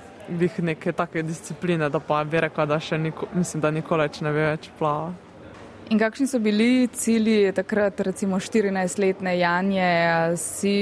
neke 0.62 0.92
take 0.92 1.22
discipline, 1.22 1.88
da 1.90 2.00
pa 2.00 2.24
bi 2.24 2.40
rekla, 2.40 2.66
da 2.66 2.80
še 2.80 2.98
nikoli, 2.98 3.42
mislim, 3.42 3.62
da 3.62 3.70
nikoli 3.74 4.06
več 4.06 4.20
ne 4.22 4.34
bi 4.34 4.42
več 4.42 4.70
plavala. 4.78 5.25
In 5.90 5.98
kakšni 5.98 6.26
so 6.26 6.38
bili 6.42 6.88
cilji 6.92 7.52
takrat, 7.54 8.00
recimo 8.00 8.36
14-letne 8.36 9.38
Janje? 9.38 10.36
Si 10.36 10.74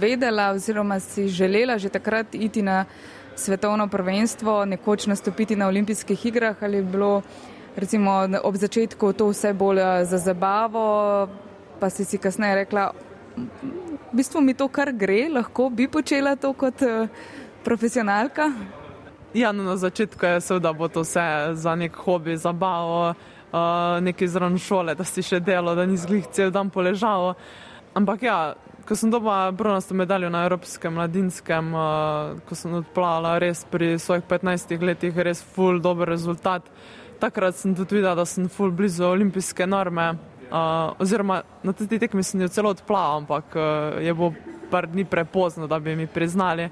vedela 0.00 0.50
oziroma 0.50 1.00
si 1.00 1.28
želela 1.28 1.78
že 1.78 1.88
takrat 1.88 2.34
iti 2.34 2.62
na 2.62 2.84
svetovno 3.36 3.88
prvenstvo, 3.88 4.64
nekoč 4.64 5.06
nastopiti 5.06 5.56
na 5.56 5.68
olimpijskih 5.68 6.26
igrah 6.26 6.56
ali 6.62 6.76
je 6.76 6.82
bilo 6.82 7.22
recimo 7.76 8.28
ob 8.42 8.56
začetku 8.56 9.12
to 9.12 9.28
vse 9.28 9.52
bolj 9.52 9.80
eh, 9.80 10.04
za 10.04 10.18
zabavo, 10.18 11.28
pa 11.80 11.90
si 11.90 12.04
si 12.04 12.18
kasneje 12.18 12.54
rekla, 12.54 12.92
v 14.12 14.12
bistvu 14.12 14.40
mi 14.40 14.54
to 14.54 14.68
kar 14.68 14.92
gre, 14.92 15.28
lahko 15.28 15.70
bi 15.70 15.88
počela 15.88 16.36
to 16.36 16.52
kot 16.52 16.82
eh, 16.82 17.08
profesionalka? 17.64 18.52
Ja, 19.34 19.52
no, 19.52 19.62
na 19.62 19.76
začetku 19.76 20.26
je 20.26 20.40
seveda 20.40 20.72
bo 20.72 20.88
to 20.88 21.04
vse 21.04 21.54
za 21.54 21.74
nek 21.74 21.94
hobi, 21.94 22.36
zabavo 22.36 23.14
uh, 23.52 24.00
nekaj 24.00 24.28
zraven 24.28 24.58
šole, 24.58 24.94
da 24.94 25.04
si 25.04 25.22
še 25.22 25.40
delo, 25.40 25.74
da 25.74 25.86
nisi 25.86 26.08
jih 26.10 26.28
cel 26.32 26.50
dan 26.54 26.70
poležal. 26.70 27.34
Ampak 27.94 28.22
ja, 28.22 28.38
ko 28.86 28.96
sem 28.96 29.10
dobila 29.10 29.50
bronasto 29.52 29.94
medaljo 29.94 30.30
na 30.30 30.44
Evropskem 30.46 30.94
mladinskem, 30.94 31.74
uh, 31.74 32.40
ko 32.46 32.58
sem 32.58 32.74
odplavala 32.80 33.38
res 33.42 33.64
pri 33.70 33.96
svojih 33.98 34.24
15 34.30 34.74
letih, 34.82 35.16
res 35.16 35.42
full 35.42 35.82
dober 35.82 36.08
rezultat. 36.08 36.66
Takrat 37.20 37.58
sem 37.58 37.74
tudi 37.76 37.98
videla, 37.98 38.14
da 38.16 38.24
sem 38.24 38.48
full 38.48 38.72
blizu 38.72 39.04
olimpijske 39.10 39.66
norme. 39.66 40.14
Uh, 40.50 40.96
oziroma 40.98 41.44
na 41.62 41.72
tej 41.72 42.00
tekmi 42.02 42.24
sem 42.26 42.40
jo 42.42 42.48
celo 42.50 42.72
odplavala, 42.74 43.20
ampak 43.22 43.54
uh, 43.54 44.00
je 44.02 44.14
bilo 44.14 44.32
par 44.70 44.86
dni 44.90 45.04
prepozno, 45.04 45.66
da 45.66 45.78
bi 45.78 45.94
mi 45.96 46.06
priznali. 46.06 46.70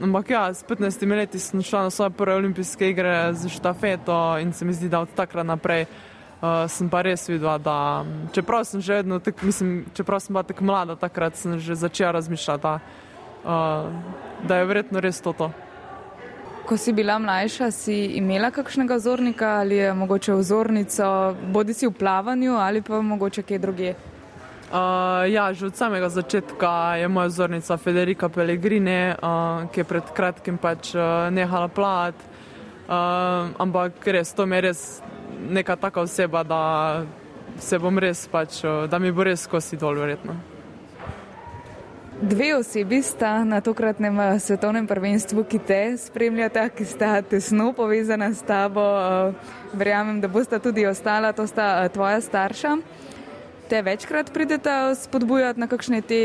Ampak 0.00 0.30
ja, 0.30 0.54
s 0.54 0.64
15 0.66 1.16
leti 1.16 1.38
sem 1.38 1.62
šla 1.62 1.82
na 1.82 1.90
svoje 1.90 2.10
prve 2.10 2.34
olimpijske 2.34 2.88
igre 2.90 3.34
z 3.34 3.48
štafeto 3.48 4.38
in 4.38 4.52
se 4.52 4.64
mi 4.64 4.72
zdi, 4.72 4.88
da 4.88 5.00
od 5.00 5.08
takrat 5.14 5.46
naprej 5.46 5.86
uh, 5.86 6.66
sem 6.68 6.88
pa 6.90 7.02
res 7.02 7.28
videla, 7.28 7.58
da 7.58 8.04
čeprav 8.34 8.64
sem 8.64 8.80
že 8.80 9.00
vedno, 9.00 9.18
tak, 9.18 9.42
mislim, 9.42 9.84
čeprav 9.94 10.20
sem 10.20 10.34
bila 10.34 10.42
tako 10.42 10.64
mlada, 10.64 10.96
takrat 10.96 11.36
sem 11.36 11.58
že 11.58 11.74
začela 11.74 12.12
razmišljati, 12.12 12.66
uh, 12.66 13.92
da 14.42 14.56
je 14.56 14.64
verjetno 14.66 15.00
res 15.00 15.20
to. 15.20 15.32
to. 15.32 15.50
Ko 16.66 16.76
si 16.76 16.92
bila 16.92 17.18
mlajša, 17.18 17.70
si 17.70 18.16
imela 18.16 18.50
kakšnega 18.50 18.96
vzornika 18.96 19.60
ali 19.60 19.76
je 19.76 19.94
mogoče 19.94 20.34
vzornico, 20.34 21.36
bodi 21.52 21.74
si 21.74 21.86
v 21.86 21.92
plavanju 21.92 22.56
ali 22.56 22.82
pa 22.82 23.00
mogoče 23.00 23.42
kje 23.42 23.58
druge? 23.58 23.94
Uh, 24.74 25.30
ja, 25.30 25.54
že 25.54 25.70
od 25.70 25.76
samega 25.78 26.10
začetka 26.10 26.98
je 26.98 27.06
moja 27.06 27.30
vzornica 27.30 27.76
Federica 27.78 28.26
Pellegrini, 28.26 29.14
uh, 29.14 29.70
ki 29.70 29.80
je 29.80 29.86
pred 29.86 30.06
kratkim 30.10 30.58
pač 30.58 30.90
uh, 30.98 31.30
nehala 31.30 31.70
plavati. 31.70 32.18
Uh, 32.90 33.54
ampak 33.54 34.02
res, 34.02 34.34
to 34.34 34.50
mi 34.50 34.58
je 34.58 34.62
res 34.66 34.80
neka 35.46 35.78
taka 35.78 36.02
oseba, 36.02 36.42
da 36.42 37.06
se 37.62 37.78
bom 37.78 37.94
res 38.02 38.26
pač, 38.26 38.66
uh, 38.66 38.90
da 38.90 38.98
mi 38.98 39.14
bo 39.14 39.22
res 39.22 39.46
skozi 39.46 39.78
dol, 39.78 39.94
verjetno. 39.94 40.34
Dve 42.18 42.50
osebi 42.58 42.98
sta 42.98 43.46
na 43.46 43.62
tokratnem 43.62 44.18
svetovnem 44.42 44.90
prvenstvu, 44.90 45.46
ki 45.46 45.62
te 45.62 45.82
spremljata, 46.02 46.66
ki 46.74 46.82
sta 46.82 47.22
tesno 47.22 47.70
povezana 47.78 48.34
s 48.34 48.42
tabo. 48.42 48.82
Verjamem, 49.70 50.18
da 50.18 50.26
bosta 50.26 50.58
tudi 50.58 50.82
ostala, 50.82 51.30
to 51.30 51.46
sta 51.46 51.86
tvoja 51.94 52.18
starša. 52.18 52.78
Te 53.68 53.82
večkrat 53.82 54.32
pridete 54.32 54.70
spodbujati 54.94 55.60
na 55.60 55.66
kakšne 55.66 56.02
te 56.02 56.20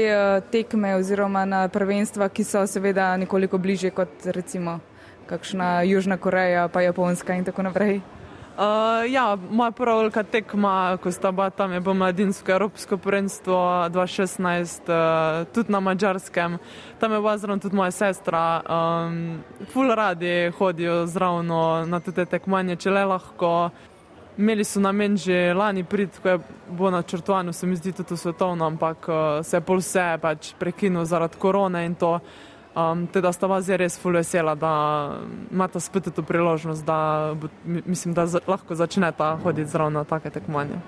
tekme 0.51 0.95
oziroma 0.95 1.45
na 1.45 1.67
prvenstva, 1.71 2.27
ki 2.29 2.43
so 2.43 2.65
seveda 2.67 3.17
nekoliko 3.17 3.57
bliže 3.57 3.93
kot 3.95 4.11
recimo 4.25 4.79
kakšna 5.29 5.81
Južna 5.87 6.17
Koreja, 6.17 6.67
pa 6.67 6.81
Japonska 6.81 7.37
in 7.37 7.45
tako 7.45 7.63
naprej. 7.63 8.01
Uh, 8.59 9.11
ja, 9.11 9.37
moja 9.51 9.71
prva 9.71 9.95
velika 10.01 10.23
tekma, 10.23 10.97
ko 10.99 11.11
sta 11.11 11.31
bila 11.31 11.49
tam, 11.49 11.71
je 11.71 11.79
bilo 11.79 11.93
mladinsko 11.93 12.51
evropsko 12.51 12.97
prvenstvo 12.97 13.55
2016, 13.87 14.89
uh, 14.91 15.47
tudi 15.53 15.71
na 15.71 15.79
mačarskem. 15.79 16.57
Tam 16.99 17.11
je 17.11 17.19
bila 17.19 17.37
zraven 17.37 17.59
tudi 17.59 17.75
moja 17.75 17.91
sestra. 17.91 18.61
Um, 18.67 19.39
ful 19.71 19.95
radi 19.95 20.51
hodijo 20.57 21.05
zraven 21.07 21.47
na 21.87 21.99
te 21.99 22.25
tekmovanje, 22.25 22.75
če 22.75 22.91
le 22.91 23.05
lahko. 23.05 23.69
Imeli 24.39 24.63
so 24.63 24.79
namen 24.79 25.17
že 25.17 25.53
lani 25.53 25.83
prid, 25.83 26.15
ko 26.23 26.29
je 26.29 26.39
bilo 26.71 26.91
načrtovano, 26.91 27.53
se 27.53 27.67
mi 27.67 27.75
zdi 27.75 27.91
tudi 27.91 28.17
svetovno, 28.17 28.65
ampak 28.65 29.07
uh, 29.07 29.15
se 29.43 29.57
je 29.57 29.61
pol 29.61 29.83
vse 29.83 30.17
pač 30.21 30.53
prekinil 30.59 31.05
zaradi 31.05 31.35
korone 31.37 31.83
in 31.85 31.95
to. 31.95 32.19
Um, 32.75 33.07
teda 33.11 33.33
sta 33.35 33.47
vas 33.51 33.67
res 33.67 33.97
ful 33.99 34.15
vesela, 34.15 34.55
da 34.55 34.71
imate 35.51 35.79
spet 35.83 36.07
to 36.15 36.23
priložnost, 36.23 36.85
da, 36.85 37.35
mislim, 37.65 38.13
da 38.13 38.27
lahko 38.47 38.75
začnete 38.75 39.35
hoditi 39.43 39.69
zraven 39.69 39.93
na 39.93 40.03
take 40.03 40.29
tekmovanje. 40.29 40.79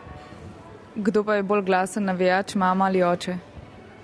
Kdo 0.95 1.23
pa 1.23 1.35
je 1.35 1.43
bolj 1.43 1.65
glasen 1.67 2.07
navijač, 2.07 2.55
mama 2.55 2.85
ali 2.85 3.03
oče? 3.03 3.35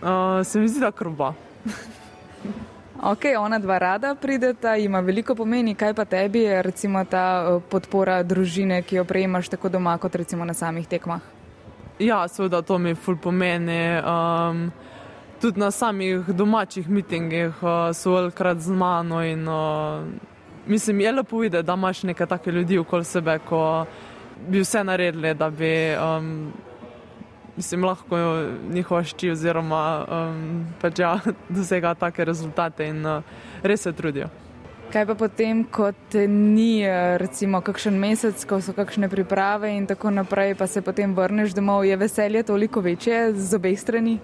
Uh, 0.02 0.44
se 0.44 0.60
mi 0.60 0.68
zdi, 0.68 0.80
da 0.84 0.92
krba. 0.92 1.34
ok, 3.04 3.26
ona 3.40 3.60
dva 3.60 3.78
rada 3.78 4.16
prideta, 4.16 4.76
ima 4.78 5.00
veliko 5.00 5.36
pomeni. 5.36 5.76
Kaj 5.76 5.94
pa 5.94 6.06
tebi 6.06 6.40
je 6.40 6.62
recimo 6.62 7.06
ta 7.06 7.60
podpora 7.70 8.24
družine, 8.24 8.82
ki 8.82 8.96
jo 8.96 9.06
prejemaš 9.06 9.50
tako 9.50 9.70
doma, 9.70 9.98
kot 9.98 10.16
recimo 10.16 10.46
na 10.46 10.54
samih 10.54 10.88
tekmah? 10.88 11.22
Ja, 12.00 12.28
seveda 12.28 12.62
to 12.62 12.78
mi 12.78 12.96
ful 12.96 13.18
pomeni. 13.18 13.98
Um, 13.98 14.72
tudi 15.42 15.60
na 15.60 15.72
samih 15.72 16.28
domačih 16.28 16.90
mitingih 16.90 17.64
uh, 17.64 17.94
so 17.94 18.14
velikrat 18.16 18.60
z 18.60 18.72
mano. 18.72 19.24
In, 19.24 19.48
uh, 19.48 20.06
mislim, 20.66 21.02
je 21.02 21.12
lepo 21.12 21.38
videti, 21.38 21.66
da 21.66 21.74
imaš 21.74 22.04
nekaj 22.04 22.28
takih 22.28 22.54
ljudi 22.54 22.78
okoli 22.78 23.06
sebe, 23.06 23.40
ko 23.40 23.86
bi 24.48 24.60
vse 24.60 24.84
naredili, 24.84 25.34
da 25.34 25.50
bi 25.50 25.74
um, 25.96 26.54
mislim, 27.58 27.84
lahko 27.84 28.18
njihova 28.70 29.04
šči 29.04 29.32
oziroma 29.32 29.84
um, 30.06 30.66
pač 30.82 31.00
ja, 31.00 31.20
dosega 31.50 31.94
take 31.94 32.26
rezultate 32.26 32.88
in 32.88 33.06
uh, 33.06 33.24
res 33.64 33.82
se 33.82 33.94
trudijo. 33.94 34.30
Kaj 34.88 35.06
pa 35.06 35.16
potem, 35.20 35.66
ko 35.68 35.90
ni 36.32 36.88
recimo 37.20 37.60
kakšen 37.62 37.98
mesec, 38.00 38.46
ko 38.48 38.62
so 38.64 38.72
kakšne 38.72 39.10
priprave 39.12 39.74
in 39.76 39.84
tako 39.88 40.14
naprej, 40.16 40.56
pa 40.56 40.68
se 40.68 40.82
potem 40.82 41.12
vrneš 41.16 41.52
domov, 41.58 41.84
je 41.84 41.98
veselje 41.98 42.44
toliko 42.48 42.80
večje 42.82 43.34
z 43.36 43.56
obeh 43.56 43.80
strani? 43.80 44.20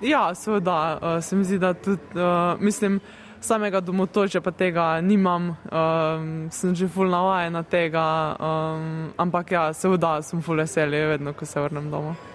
Ja, 0.00 0.30
seveda, 0.34 0.98
uh, 1.02 1.24
se 1.24 1.36
mi 1.36 1.44
zdi, 1.44 1.58
da 1.58 1.74
tudi, 1.74 2.00
uh, 2.16 2.56
mislim, 2.60 3.00
samega 3.40 3.80
domotožja 3.80 4.40
pa 4.40 4.50
tega 4.50 5.00
nimam, 5.00 5.56
um, 5.68 6.48
sem 6.50 6.74
že 6.74 6.88
full 6.88 7.10
navajen 7.10 7.52
na 7.52 7.62
tega, 7.62 8.36
um, 8.40 9.12
ampak 9.16 9.52
ja, 9.52 9.72
seveda 9.72 10.22
sem 10.22 10.40
full 10.42 10.56
veselje, 10.56 11.06
vedno, 11.06 11.32
ko 11.32 11.46
se 11.46 11.60
vrnem 11.60 11.90
domov. 11.90 12.29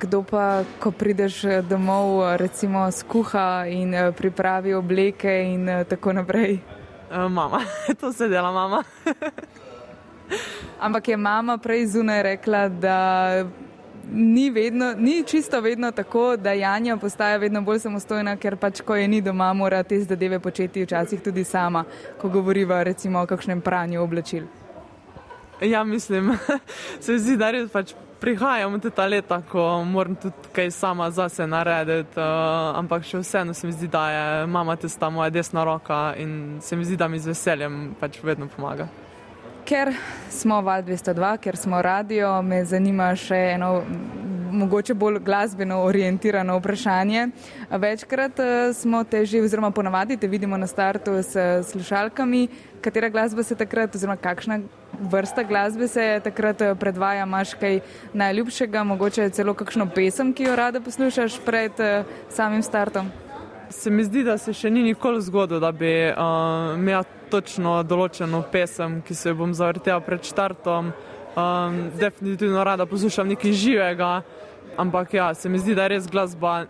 Kdo 0.00 0.22
pa, 0.22 0.64
ko 0.80 0.90
prideš 0.90 1.42
domov, 1.68 2.36
recimo 2.36 2.90
skuha 2.90 3.66
in 3.68 3.94
pripravi 4.16 4.74
obleke 4.74 5.30
in 5.42 5.68
tako 5.88 6.12
naprej? 6.12 6.58
Mama, 7.10 7.60
to 8.00 8.12
se 8.12 8.28
dela 8.28 8.52
mama. 8.52 8.84
Ampak 10.80 11.08
je 11.08 11.16
mama 11.16 11.58
prej 11.58 11.86
zunaj 11.86 12.22
rekla, 12.22 12.68
da 12.68 12.98
ni, 14.12 14.50
vedno, 14.50 14.94
ni 14.98 15.24
čisto 15.26 15.60
vedno 15.60 15.90
tako, 15.90 16.36
da 16.36 16.52
Janja 16.52 16.96
postaja 16.96 17.36
vedno 17.36 17.62
bolj 17.62 17.78
samostojna, 17.78 18.36
ker 18.36 18.56
pač, 18.56 18.80
ko 18.80 18.96
je 18.96 19.08
ni 19.08 19.20
doma, 19.20 19.52
mora 19.52 19.82
te 19.82 20.00
zadeve 20.00 20.40
početi 20.40 20.82
včasih 20.82 21.22
tudi 21.22 21.44
sama, 21.44 21.84
ko 22.20 22.28
govoriva 22.28 22.82
recimo 22.82 23.22
o 23.22 23.26
kakšnem 23.26 23.60
pranju 23.60 24.02
oblačil. 24.02 24.44
Ja, 25.60 25.84
mislim, 25.84 26.36
se 27.00 27.18
zdi, 27.18 27.36
da 27.36 27.50
res 27.50 27.70
pač 27.72 27.94
prihajam 28.20 28.74
v 28.74 28.90
ta 28.90 29.06
leta, 29.06 29.42
ko 29.42 29.84
moram 29.84 30.16
tudi 30.16 30.50
kaj 30.52 30.70
sama 30.70 31.10
zase 31.10 31.46
narediti, 31.46 32.18
uh, 32.18 32.76
ampak 32.78 33.04
še 33.04 33.20
vseeno 33.22 33.54
se 33.54 33.66
mi 33.66 33.72
zdi, 33.72 33.88
da 33.88 34.10
je 34.10 34.46
mama 34.46 34.76
tista 34.76 35.10
moja 35.10 35.30
desna 35.30 35.64
roka 35.64 36.14
in 36.16 36.58
se 36.60 36.76
mi 36.76 36.84
zdi, 36.84 36.96
da 36.96 37.08
mi 37.08 37.18
z 37.18 37.32
veseljem 37.32 37.94
pač 38.00 38.22
vedno 38.22 38.48
pomaga. 38.48 38.88
Ker 39.66 39.90
smo 40.30 40.60
Val 40.62 40.82
202, 40.82 41.38
ker 41.42 41.56
smo 41.56 41.82
radio, 41.82 42.42
me 42.42 42.64
zanima 42.64 43.10
še 43.18 43.38
eno 43.56 43.82
mogoče 44.56 44.94
bolj 44.94 45.18
glasbeno 45.18 45.80
orientirano 45.82 46.58
vprašanje. 46.58 47.28
Večkrat 47.70 48.38
eh, 48.40 48.72
smo 48.74 49.04
te 49.04 49.24
že, 49.26 49.42
oziroma 49.42 49.70
ponavadi 49.70 50.16
te 50.16 50.28
vidimo 50.28 50.56
na 50.56 50.66
startu 50.66 51.22
s 51.22 51.36
slušalkami. 51.70 52.48
Katera 52.86 53.08
glasba 53.08 53.42
se 53.42 53.56
takrat, 53.58 53.94
oziroma 53.94 54.14
kakšna 54.16 54.60
vrsta 55.10 55.42
glasbe 55.42 55.88
se 55.88 56.20
takrat 56.24 56.60
eh, 56.62 56.74
predvaja, 56.78 57.24
imaš 57.26 57.56
kaj 57.58 57.80
najljubšega, 58.14 58.84
mogoče 58.86 59.26
celo 59.34 59.54
kakšno 59.58 59.88
pesem, 59.94 60.30
ki 60.30 60.46
jo 60.46 60.54
rada 60.56 60.78
poslušaš 60.80 61.40
pred 61.42 61.80
eh, 61.82 62.04
samim 62.30 62.62
startom? 62.62 63.10
Se 63.74 63.90
mi 63.90 64.04
zdi, 64.06 64.22
da 64.22 64.38
se 64.38 64.54
še 64.54 64.70
ni 64.70 64.84
nikoli 64.86 65.18
zgodilo, 65.26 65.58
da 65.60 65.72
bi 65.74 65.90
uh, 66.12 66.76
imel 66.78 67.02
točno 67.30 67.80
določeno 67.82 68.44
pesem, 68.52 69.00
ki 69.02 69.18
se 69.18 69.32
jo 69.32 69.40
bom 69.42 69.50
zavrtel 69.50 69.98
pred 70.06 70.22
štartom. 70.22 70.92
Um, 71.34 71.80
definitivno 71.98 72.62
rada 72.64 72.86
poslušam 72.86 73.26
nekaj 73.34 73.50
živega, 73.66 74.12
ampak 74.78 75.18
ja, 75.18 75.32
se 75.34 75.50
mi 75.50 75.58
zdi, 75.58 75.74
da 75.74 75.88
je 75.88 75.96
res 75.96 76.06
glasba 76.06 76.68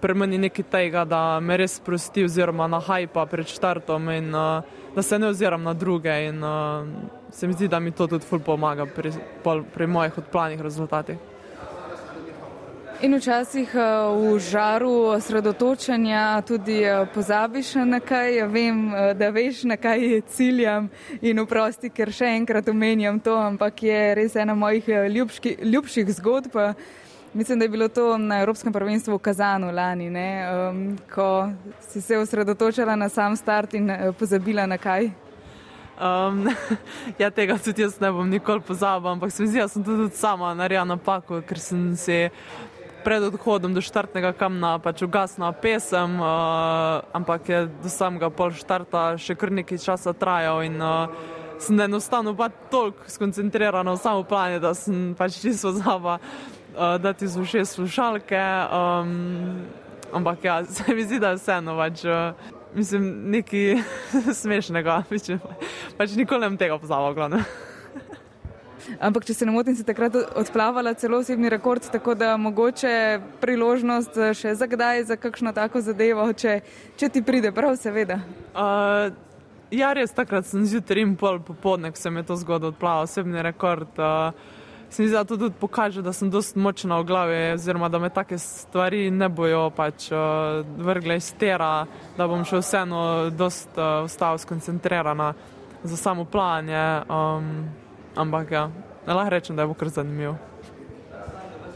pri 0.00 0.14
meni 0.14 0.38
nekaj 0.38 0.64
tega, 0.70 1.04
da 1.04 1.40
me 1.40 1.56
res 1.56 1.78
sprosti 1.80 2.24
oziroma 2.24 2.68
na 2.70 2.78
hajpa 2.80 3.26
pred 3.26 3.48
štartom 3.50 4.10
in 4.14 4.34
uh, 4.34 4.62
da 4.94 5.02
se 5.02 5.18
ne 5.18 5.26
oziram 5.26 5.62
na 5.62 5.74
druge 5.74 6.14
in 6.28 6.44
uh, 6.44 6.86
se 7.30 7.46
mi 7.46 7.52
zdi, 7.52 7.68
da 7.68 7.80
mi 7.80 7.90
to 7.90 8.06
tudi 8.06 8.26
ful 8.26 8.40
pomaga 8.40 8.86
pri, 8.86 9.12
pri 9.74 9.86
mojih 9.86 10.18
odplanih 10.18 10.60
rezultatih. 10.60 11.18
In 13.00 13.16
včasih 13.16 13.70
eh, 13.74 13.80
v 14.12 14.38
žaru 14.44 14.92
osredotočanja 15.16 16.42
tudi 16.44 16.82
pozabiš 17.14 17.74
na 17.88 18.00
kaj. 18.00 18.42
Vem, 18.52 18.90
da 19.16 19.30
veš, 19.32 19.62
na 19.64 19.78
kaj 19.80 20.20
ciljam 20.28 20.90
in 21.22 21.40
vprosti, 21.40 21.88
ker 21.88 22.12
še 22.12 22.28
enkrat 22.36 22.68
omenjam 22.68 23.16
to, 23.24 23.32
ampak 23.40 23.82
je 23.88 24.02
res 24.14 24.36
ena 24.36 24.54
mojih 24.54 24.88
ljubški, 25.16 25.56
ljubših 25.64 26.12
zgodb. 26.20 26.60
Mislim, 27.34 27.58
da 27.58 27.64
je 27.64 27.68
bilo 27.68 27.88
to 27.88 28.18
na 28.18 28.40
Evropskem 28.40 28.72
prvenstvu 28.72 29.14
v 29.14 29.18
Kazanu 29.18 29.70
lani, 29.72 30.08
um, 30.08 30.98
ko 31.14 31.48
si 31.80 32.00
se 32.00 32.18
osredotočala 32.18 32.96
na 32.96 33.08
sam 33.08 33.36
start 33.36 33.74
in 33.74 33.90
pozabila 34.18 34.66
na 34.66 34.78
kaj. 34.78 35.10
Um, 36.00 36.48
ja, 37.18 37.30
tega 37.30 37.58
tudi 37.58 37.82
jaz 37.82 38.00
ne 38.00 38.10
bom 38.12 38.30
nikoli 38.30 38.60
pozabila, 38.60 39.12
ampak 39.12 39.32
se 39.32 39.42
mi 39.42 39.48
zdi, 39.48 39.60
da 39.60 39.68
sem 39.68 39.84
tudi 39.84 40.10
sama 40.16 40.54
naredila 40.54 40.84
napako, 40.84 41.42
ker 41.46 41.58
sem 41.58 41.96
se 41.96 42.30
pred 43.04 43.22
odhodom 43.22 43.74
do 43.74 43.80
štartnega 43.80 44.32
kamna 44.32 44.78
pač 44.82 45.02
ugasnila 45.06 45.52
pesem, 45.52 46.18
uh, 46.20 47.00
ampak 47.12 47.48
je 47.48 47.66
do 47.82 47.88
samega 47.88 48.30
pol 48.30 48.50
štarta 48.50 49.14
še 49.16 49.38
kar 49.38 49.54
nekaj 49.54 49.78
časa 49.78 50.12
trajal 50.12 50.64
in 50.66 50.82
uh, 50.82 51.06
sem 51.62 51.80
enostavno 51.80 52.34
pa 52.34 52.48
toliko 52.48 53.06
skoncentrirana 53.06 53.92
v 53.92 54.00
samo 54.02 54.24
planje, 54.24 54.58
da 54.58 54.74
sem 54.74 55.14
pač 55.14 55.38
čisto 55.38 55.72
zava 55.78 56.18
uh, 56.80 57.00
dati 57.00 57.28
z 57.28 57.40
uše 57.40 57.64
slušalke. 57.64 58.40
Um, 58.72 59.66
ampak 60.12 60.44
ja, 60.44 60.64
se 60.74 60.94
mi 60.94 61.04
zdi, 61.04 61.20
da 61.20 61.28
je 61.28 61.36
vseeno 61.36 61.76
pač. 61.76 62.04
Uh, 62.04 62.56
Mislim, 62.74 63.30
nekaj 63.30 63.82
smešnega, 64.42 65.02
pač 65.98 66.14
nikoli 66.14 66.40
ne 66.40 66.50
bom 66.52 66.58
tega 66.58 66.78
pozval, 66.78 67.14
glavno. 67.14 67.42
Ampak, 69.02 69.26
če 69.26 69.34
se 69.34 69.46
ne 69.46 69.52
motim, 69.52 69.74
si 69.74 69.84
takrat 69.86 70.14
odplavala 70.38 70.94
celo 70.98 71.18
osebni 71.20 71.50
rekord, 71.50 71.82
tako 71.92 72.14
da 72.14 72.36
mogoče 72.40 72.92
priložnost 73.42 74.16
še 74.38 74.54
za 74.54 74.66
kdaj, 74.70 75.04
za 75.10 75.18
kakšno 75.20 75.52
tako 75.54 75.82
zadevo, 75.82 76.28
če, 76.32 76.60
če 76.98 77.10
ti 77.10 77.22
pride 77.26 77.52
prav, 77.54 77.74
seveda. 77.78 78.20
Uh, 78.54 79.10
ja, 79.74 79.92
res 79.94 80.14
takrat 80.14 80.46
sem 80.46 80.62
zjutraj 80.66 81.04
in 81.06 81.18
pol 81.18 81.42
popoldne, 81.44 81.90
ko 81.90 82.00
se 82.00 82.10
mi 82.10 82.22
je 82.22 82.30
to 82.30 82.38
zgodilo, 82.40 82.72
odplavala 82.74 83.10
osebni 83.10 83.42
rekord. 83.46 83.98
Uh, 83.98 84.58
se 84.90 85.02
mi 85.02 85.08
zdi, 85.08 85.14
da 85.14 85.24
to 85.24 85.36
tudi 85.36 85.54
pokaže, 85.60 86.02
da 86.02 86.12
sem 86.12 86.30
dosti 86.30 86.58
močna 86.58 86.98
v 87.00 87.04
glavi, 87.04 87.52
oziroma 87.52 87.88
da 87.88 87.98
me 87.98 88.10
take 88.10 88.38
stvari 88.38 89.10
ne 89.10 89.28
bojo 89.28 89.70
pač 89.70 90.10
uh, 90.12 90.66
vrgle 90.78 91.16
iz 91.16 91.32
tera, 91.38 91.86
da 92.16 92.26
bom 92.28 92.44
še 92.44 92.58
vseeno 92.58 93.30
dosti 93.30 93.78
uh, 93.78 94.04
ostala 94.04 94.38
skoncentrirana 94.38 95.32
za 95.84 95.96
samo 95.96 96.24
planje. 96.24 97.06
Um, 97.08 97.70
ampak 98.16 98.50
ja, 98.50 98.68
lahko 99.06 99.30
rečem, 99.30 99.56
da 99.56 99.62
je 99.62 99.70
bo 99.70 99.74
kar 99.74 99.88
zanimivo. 99.88 100.36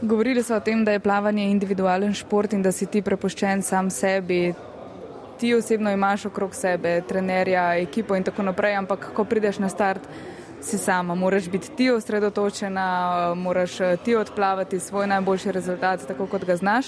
Govorili 0.01 0.43
so 0.43 0.55
o 0.55 0.59
tem, 0.59 0.83
da 0.85 0.91
je 0.91 0.99
plavanje 0.99 1.49
individualen 1.49 2.13
šport 2.13 2.53
in 2.53 2.61
da 2.61 2.71
si 2.71 2.85
ti 2.85 3.01
prepuščen 3.01 3.61
sam 3.63 3.89
sebi. 3.89 4.53
Ti 5.39 5.53
osebno 5.55 5.91
imaš 5.91 6.25
okrog 6.25 6.55
sebe 6.55 7.01
trenerja, 7.07 7.75
ekipo 7.79 8.15
in 8.15 8.23
tako 8.23 8.43
naprej, 8.43 8.75
ampak 8.75 9.09
ko 9.15 9.23
prideš 9.23 9.59
na 9.59 9.69
start, 9.69 10.03
si 10.61 10.77
sama, 10.77 11.15
moraš 11.15 11.49
biti 11.49 11.71
ti 11.75 11.89
osredotočena, 11.91 13.33
moraš 13.35 13.81
eh, 13.81 13.97
ti 14.05 14.15
odplavati 14.15 14.79
svoj 14.79 15.07
najboljši 15.07 15.51
rezultat, 15.51 16.07
tako 16.07 16.27
kot 16.27 16.45
ga 16.45 16.55
znaš. 16.55 16.85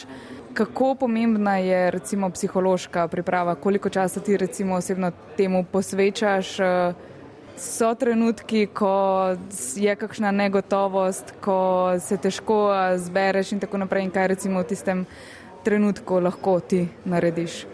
Kako 0.53 0.95
pomembna 0.95 1.57
je 1.57 1.91
recimo 1.91 2.29
psihološka 2.29 3.07
priprava, 3.07 3.55
koliko 3.55 3.89
časa 3.89 4.19
ti 4.19 4.37
recimo 4.37 4.75
osebno 4.75 5.11
temu 5.37 5.65
posvečaš? 5.71 6.59
Eh, 6.59 6.93
so 7.57 7.95
trenutki, 7.95 8.65
ko 8.65 9.35
je 9.75 9.95
kakšna 9.95 10.31
negotovost, 10.31 11.33
ko 11.41 11.93
se 11.99 12.17
težko 12.17 12.73
eh, 12.73 12.97
zbereš 12.97 13.51
in 13.51 13.59
tako 13.59 13.77
naprej 13.77 14.03
in 14.03 14.11
kaj 14.11 14.27
recimo 14.27 14.59
v 14.59 14.67
tistem 14.67 15.05
trenutku 15.63 16.19
lahko 16.19 16.59
ti 16.59 16.87
narediš? 17.05 17.65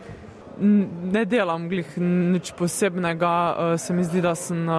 Ne 0.60 1.26
delam 1.26 1.70
glih 1.70 1.98
nič 1.98 2.52
posebnega, 2.58 3.56
se 3.78 3.94
mi 3.94 4.04
zdi, 4.04 4.22
da 4.22 4.36
sem 4.36 4.70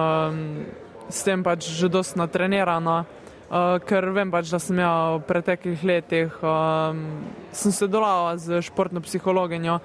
s 1.09 1.23
tem 1.23 1.43
pač 1.43 1.69
že 1.69 1.89
dosti 1.89 2.19
natrenirana, 2.19 3.05
uh, 3.05 3.77
ker 3.83 4.09
vem 4.15 4.31
pač, 4.31 4.49
da 4.49 4.59
sem 4.59 4.79
ja 4.79 5.17
v 5.17 5.23
preteklih 5.27 5.83
letih 5.83 6.33
um, 6.41 7.23
sodelovala 7.53 8.37
z 8.41 8.61
športno 8.65 9.01
psihologinjo, 9.01 9.79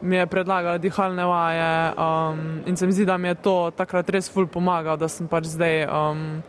mi 0.00 0.16
je 0.16 0.26
predlagala 0.26 0.80
dihalne 0.80 1.24
vaje 1.28 1.92
um, 1.92 2.62
in 2.66 2.76
se 2.76 2.86
mi 2.86 2.92
zdi, 2.92 3.04
da 3.04 3.16
mi 3.16 3.28
je 3.28 3.34
to 3.44 3.70
takrat 3.76 4.08
res 4.10 4.30
ful 4.32 4.48
pomagalo, 4.48 4.96
da 4.96 5.08
sem 5.08 5.28
pač 5.28 5.52
zdaj 5.52 5.84
um, 5.88 6.40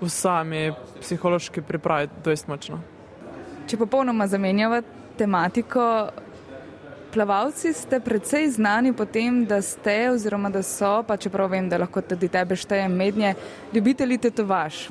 v 0.00 0.08
sami 0.08 0.70
psihološki 1.00 1.62
pripravi 1.66 2.08
dosti 2.24 2.50
močna. 2.50 2.78
Če 3.68 3.78
popolnoma 3.78 4.26
zamenjava 4.30 4.80
tematiko, 5.18 5.82
plavalci 7.12 7.72
ste 7.72 8.00
precej 8.00 8.48
znani 8.50 8.92
po 8.92 9.04
tem, 9.04 9.44
da 9.46 9.62
ste, 9.62 10.10
oziroma 10.10 10.50
da 10.50 10.62
so, 10.62 11.02
pa 11.06 11.16
čeprav 11.16 11.50
vem, 11.50 11.68
da 11.68 11.78
lahko 11.78 12.02
tudi 12.02 12.28
tebe 12.28 12.56
štejem 12.56 12.92
mednje, 12.96 13.34
ljubitelji 13.74 14.18
tetovaž. 14.18 14.88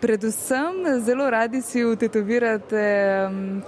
Predvsem 0.00 0.84
zelo 1.02 1.26
radi 1.30 1.62
si 1.62 1.82
utetovirate 1.84 2.84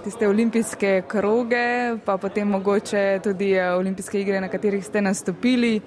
tiste 0.03 0.27
olimpijske 0.27 1.01
kroge, 1.07 1.97
pa 2.05 2.15
potem 2.17 2.47
mogoče 2.47 3.19
tudi 3.23 3.51
eh, 3.51 3.73
olimpijske 3.75 4.21
igre, 4.21 4.39
na 4.41 4.47
katerih 4.47 4.85
ste 4.85 5.01
nastopili. 5.01 5.81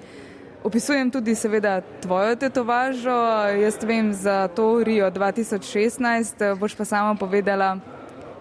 Opisujem 0.63 1.11
tudi 1.11 1.35
seveda 1.35 1.81
tvojo 2.01 2.35
tetovažo, 2.35 3.17
jaz 3.61 3.77
vem 3.85 4.13
za 4.13 4.47
to 4.47 4.83
Rio 4.83 5.09
2016, 5.11 6.55
boš 6.59 6.75
pa 6.75 6.85
sama 6.85 7.15
povedala, 7.15 7.77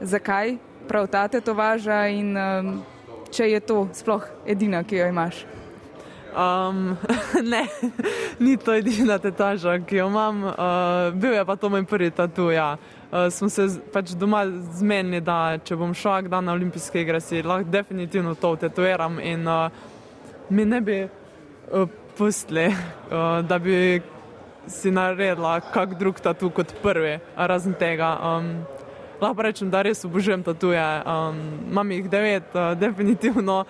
zakaj 0.01 0.57
prav 0.89 1.07
ta 1.07 1.29
tetovaža 1.29 2.07
in 2.09 2.37
če 3.35 3.51
je 3.51 3.61
to 3.67 3.85
sploh 3.97 4.25
edina, 4.47 4.85
ki 4.87 5.03
jo 5.03 5.11
imaš? 5.11 5.45
Um, 6.35 6.97
ne, 7.53 7.67
ni 8.39 8.57
to 8.57 8.75
edina 8.75 9.19
tetaža, 9.23 9.79
ki 9.87 10.01
jo 10.01 10.09
imam. 10.11 10.45
Uh, 10.45 11.15
bil 11.15 11.35
je 11.35 11.45
pa 11.47 11.57
to 11.57 11.71
moj 11.71 11.85
prvi 11.87 12.11
tatu. 12.11 12.51
Ja. 12.51 12.77
Uh, 13.11 13.29
smo 13.31 13.49
se 13.49 13.69
pač 13.93 14.15
doma 14.19 14.45
zmenili, 14.79 15.23
da 15.23 15.59
če 15.65 15.79
bom 15.79 15.95
šel 15.95 16.31
dan 16.31 16.49
na 16.49 16.57
olimpijske 16.57 17.05
igre, 17.05 17.21
si 17.23 17.43
lahko 17.43 17.71
definitivno 17.71 18.35
to 18.35 18.55
tetoviram 18.65 19.21
in 19.23 19.47
uh, 19.47 19.69
mi 20.51 20.65
ne 20.65 20.81
bi 20.81 20.99
uh, 21.05 21.87
pustili, 22.19 22.67
uh, 22.67 23.43
da 23.47 23.59
bi 23.59 24.01
si 24.67 24.91
naredila 24.91 25.61
kak 25.61 25.99
drug 25.99 26.19
tatu 26.23 26.51
kot 26.51 26.75
prvi, 26.83 27.19
razen 27.37 27.75
tega. 27.79 28.15
Um, 28.19 28.84
lahko 29.21 29.43
rečem, 29.43 29.71
da 29.71 29.83
res 29.83 30.05
obožujem 30.05 30.43
tatuje. 30.43 30.81
Um, 31.07 31.41
imam 31.71 31.91
jih 31.91 32.09
devet, 32.11 32.49
uh, 32.55 32.73
definitivno 32.79 33.65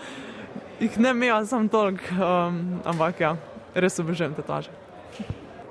jih 0.80 0.98
ne 0.98 1.10
imam 1.10 1.46
samo 1.46 1.68
toliko, 1.68 2.14
um, 2.14 2.80
ampak 2.84 3.20
ja, 3.20 3.36
res 3.74 3.98
obožujem 3.98 4.34
tatuaže. 4.34 4.70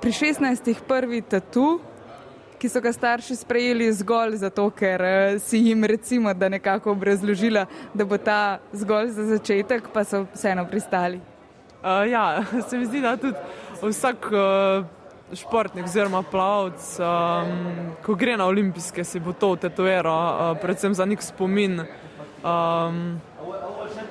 Pri 0.00 0.12
16. 0.12 0.74
prvi 0.88 1.22
tatu, 1.22 1.80
ki 2.58 2.68
so 2.68 2.80
ga 2.80 2.92
starši 2.92 3.36
sprejeli 3.36 3.90
zgolj 3.92 4.38
zato, 4.44 4.68
ker 4.70 5.02
uh, 5.02 5.38
si 5.42 5.60
jim 5.68 5.84
recimo, 5.84 6.34
da 6.34 6.48
nekako 6.48 6.92
obrazložila, 6.92 7.66
da 7.94 8.04
bo 8.04 8.18
ta 8.18 8.58
zgolj 8.72 9.14
za 9.16 9.28
začetek, 9.36 9.88
pa 9.92 10.04
so 10.04 10.26
vseeno 10.34 10.66
pristali. 10.68 11.20
Uh, 11.84 12.04
ja, 12.08 12.44
se 12.68 12.78
mi 12.78 12.86
zdi, 12.86 13.00
da 13.00 13.16
tudi 13.16 13.36
vsak. 13.82 14.30
Uh, 14.32 15.03
športnik 15.32 15.84
oziroma 15.84 16.22
plavalec, 16.22 16.98
um, 17.00 17.94
ko 18.04 18.14
gre 18.14 18.36
na 18.36 18.46
olimpijske, 18.46 19.04
si 19.04 19.20
bo 19.20 19.32
to 19.32 19.54
tetoviral, 19.56 20.52
uh, 20.52 20.58
predvsem 20.60 20.94
za 20.94 21.04
nek 21.04 21.22
spomin. 21.22 21.80
Um, 22.44 23.20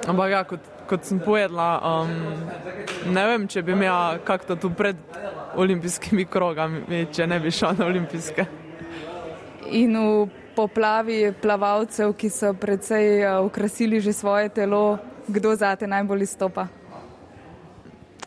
ampak 0.07 0.31
ja, 0.31 0.43
kot, 0.43 0.59
kot 0.89 1.05
sem 1.05 1.21
povedala, 1.21 1.77
um, 1.79 3.13
ne 3.13 3.25
vem, 3.29 3.47
če 3.47 3.61
bi 3.61 3.75
imel 3.77 4.23
kakto 4.25 4.57
tu 4.57 4.73
pred 4.73 4.97
olimpijskimi 5.55 6.25
krogami, 6.25 7.05
če 7.13 7.27
ne 7.29 7.39
bi 7.39 7.53
šel 7.53 7.77
na 7.77 7.87
olimpijske. 7.91 8.47
In 9.73 9.95
v 9.97 10.29
poplavi 10.57 11.31
plavalcev, 11.41 12.13
ki 12.17 12.29
so 12.29 12.53
precej 12.57 13.21
uh, 13.21 13.41
ukrasili 13.45 14.01
že 14.01 14.13
svoje 14.13 14.49
telo, 14.49 14.97
kdo 15.29 15.53
zate 15.55 15.87
najbolj 15.87 16.25
izstopa? 16.25 16.67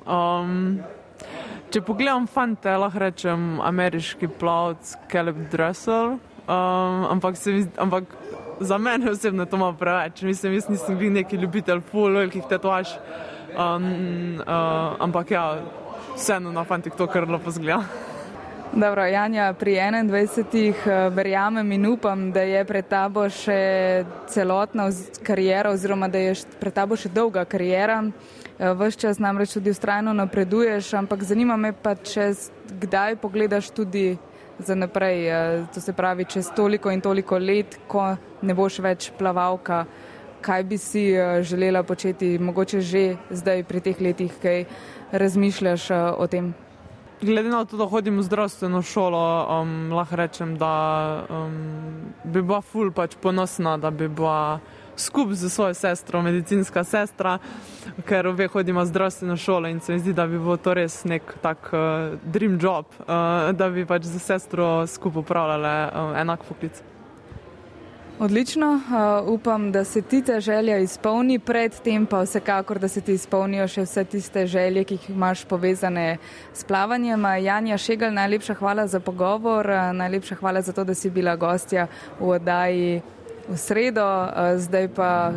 Um, 0.07 0.79
Če 1.67 1.81
pogledam 1.83 2.29
fante, 2.31 2.71
lahko 2.79 3.01
rečem 3.03 3.57
ameriški 3.65 4.29
plavc 4.39 4.93
Caleb 5.11 5.39
Dressel, 5.51 6.15
um, 6.47 7.01
ampak, 7.11 7.35
se, 7.37 7.57
ampak 7.83 8.13
za 8.61 8.79
mene 8.79 9.11
osebno 9.11 9.49
to 9.51 9.59
malo 9.59 9.75
preveč. 9.75 10.23
Mislim, 10.23 10.55
jaz 10.55 10.69
nisem 10.71 10.99
bil 10.99 11.11
neki 11.13 11.37
ljubitelj 11.37 11.83
full 11.91 12.15
velikih 12.15 12.47
tetovaž, 12.47 12.95
um, 13.51 13.89
uh, 14.39 14.95
ampak 15.03 15.35
ja, 15.35 15.47
vseeno 16.15 16.55
na 16.55 16.65
fantih 16.65 16.95
to 16.95 17.11
kar 17.11 17.27
lepo 17.27 17.51
zgleda. 17.51 17.83
Dobro, 18.77 19.03
Janja, 19.07 19.51
pri 19.59 19.77
21. 19.83 20.71
Uh, 20.71 21.11
verjamem 21.15 21.73
in 21.73 21.87
upam, 21.87 22.29
da 22.33 22.47
je 22.47 22.63
pred 22.65 22.87
tabo 22.87 23.27
še 23.27 24.05
celotna 24.31 24.87
karijera 25.27 25.75
oziroma 25.75 26.07
da 26.09 26.23
je 26.23 26.35
pred 26.61 26.75
tabo 26.79 26.95
še 26.95 27.11
dolga 27.11 27.45
karijera. 27.45 28.05
Eh, 28.07 28.46
Ves 28.59 28.97
čas 28.97 29.19
namreč 29.21 29.53
tudi 29.53 29.71
ustrajno 29.71 30.13
napreduješ, 30.17 30.95
ampak 30.95 31.23
zanima 31.23 31.57
me 31.61 31.75
pa, 31.77 31.93
če 31.95 32.31
kdaj 32.81 33.19
pogledaš 33.21 33.69
tudi 33.71 34.17
za 34.59 34.75
naprej, 34.75 35.29
eh, 35.29 35.67
to 35.75 35.81
se 35.81 35.93
pravi 35.93 36.25
čez 36.25 36.49
toliko 36.57 36.91
in 36.91 37.01
toliko 37.01 37.39
let, 37.39 37.77
ko 37.89 38.17
ne 38.43 38.55
boš 38.55 38.79
več 38.79 39.11
plavalka, 39.19 39.85
kaj 40.41 40.65
bi 40.65 40.79
si 40.79 41.11
eh, 41.13 41.43
želela 41.43 41.83
početi, 41.83 42.39
mogoče 42.39 42.81
že 42.81 43.17
zdaj 43.31 43.65
pri 43.65 43.81
teh 43.81 44.01
letih, 44.01 44.33
kaj 44.43 44.65
razmišljaš 45.13 45.91
o 46.17 46.27
tem. 46.27 46.55
Glede 47.21 47.49
na 47.49 47.65
to, 47.65 47.77
da 47.77 47.85
hodim 47.85 48.19
v 48.19 48.23
zdravstveno 48.23 48.83
šolo, 48.83 49.21
um, 49.61 49.93
lahko 49.93 50.17
rečem, 50.17 50.57
da 50.61 51.25
um, 51.29 52.13
bi 52.25 52.43
bila 52.43 52.61
ful 52.61 52.93
pač 52.93 53.17
ponosna, 53.21 53.77
da 53.81 53.91
bi 53.91 54.09
bila 54.09 54.61
skupaj 54.97 55.35
z 55.35 55.51
svojo 55.51 55.75
sestro, 55.75 56.23
medicinska 56.23 56.85
sestra, 56.85 57.39
ker 58.07 58.27
obe 58.27 58.49
hodimo 58.49 58.85
zdravstveno 58.85 59.37
šolo 59.37 59.69
in 59.69 59.81
se 59.81 59.93
mi 59.93 59.99
zdi, 59.99 60.13
da 60.13 60.27
bi 60.27 60.39
bilo 60.39 60.57
to 60.57 60.75
res 60.75 61.05
nek 61.05 61.35
tak 61.43 61.71
uh, 61.73 62.19
dream 62.25 62.59
job, 62.63 62.87
uh, 63.01 63.07
da 63.53 63.71
bi 63.71 63.87
pač 63.87 64.05
z 64.05 64.19
sestro 64.19 64.87
skupaj 64.87 65.21
upravljali 65.21 65.73
uh, 65.87 66.21
enak 66.21 66.45
poklic. 66.49 66.83
Odlično, 68.19 68.71
uh, 68.73 69.29
upam, 69.29 69.73
da 69.73 69.85
se 69.85 70.03
ti 70.03 70.23
ta 70.23 70.41
želja 70.41 70.79
izpolni, 70.79 71.39
predtem 71.39 72.07
pa 72.07 72.23
vsekakor, 72.23 72.79
da 72.79 72.89
se 72.89 73.01
ti 73.01 73.13
izpolnijo 73.13 73.67
še 73.69 73.83
vse 73.85 74.05
tiste 74.05 74.47
želje, 74.47 74.85
ki 74.85 74.95
jih 74.95 75.11
imaš 75.11 75.45
povezane 75.45 76.17
s 76.53 76.65
plavanjem. 76.65 77.27
Janja 77.45 77.77
Šegal, 77.79 78.15
najlepša 78.17 78.55
hvala 78.55 78.87
za 78.87 79.01
pogovor, 79.01 79.69
najlepša 79.93 80.35
hvala 80.41 80.63
za 80.63 80.73
to, 80.73 80.85
da 80.85 80.95
si 80.95 81.11
bila 81.11 81.37
gostja 81.37 81.87
v 82.21 82.31
oddaji 82.39 83.03
v 83.49 83.57
sredo, 83.59 84.05
zdaj 84.57 84.89
pa 84.89 85.33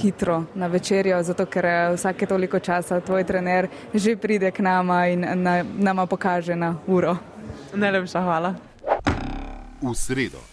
hitro 0.00 0.44
na 0.54 0.66
večerjo, 0.66 1.22
zato 1.22 1.46
ker 1.46 1.94
vsake 1.94 2.26
toliko 2.26 2.58
časa 2.58 3.00
tvoj 3.00 3.24
trener 3.24 3.68
že 3.94 4.16
pride 4.16 4.50
k 4.50 4.60
nama 4.60 5.06
in 5.06 5.24
nama 5.78 6.06
pokaže 6.06 6.56
na 6.56 6.76
uro. 6.86 7.16
Najlepša 7.74 8.20
hvala. 8.20 8.54
V 9.82 9.94
sredo. 9.94 10.49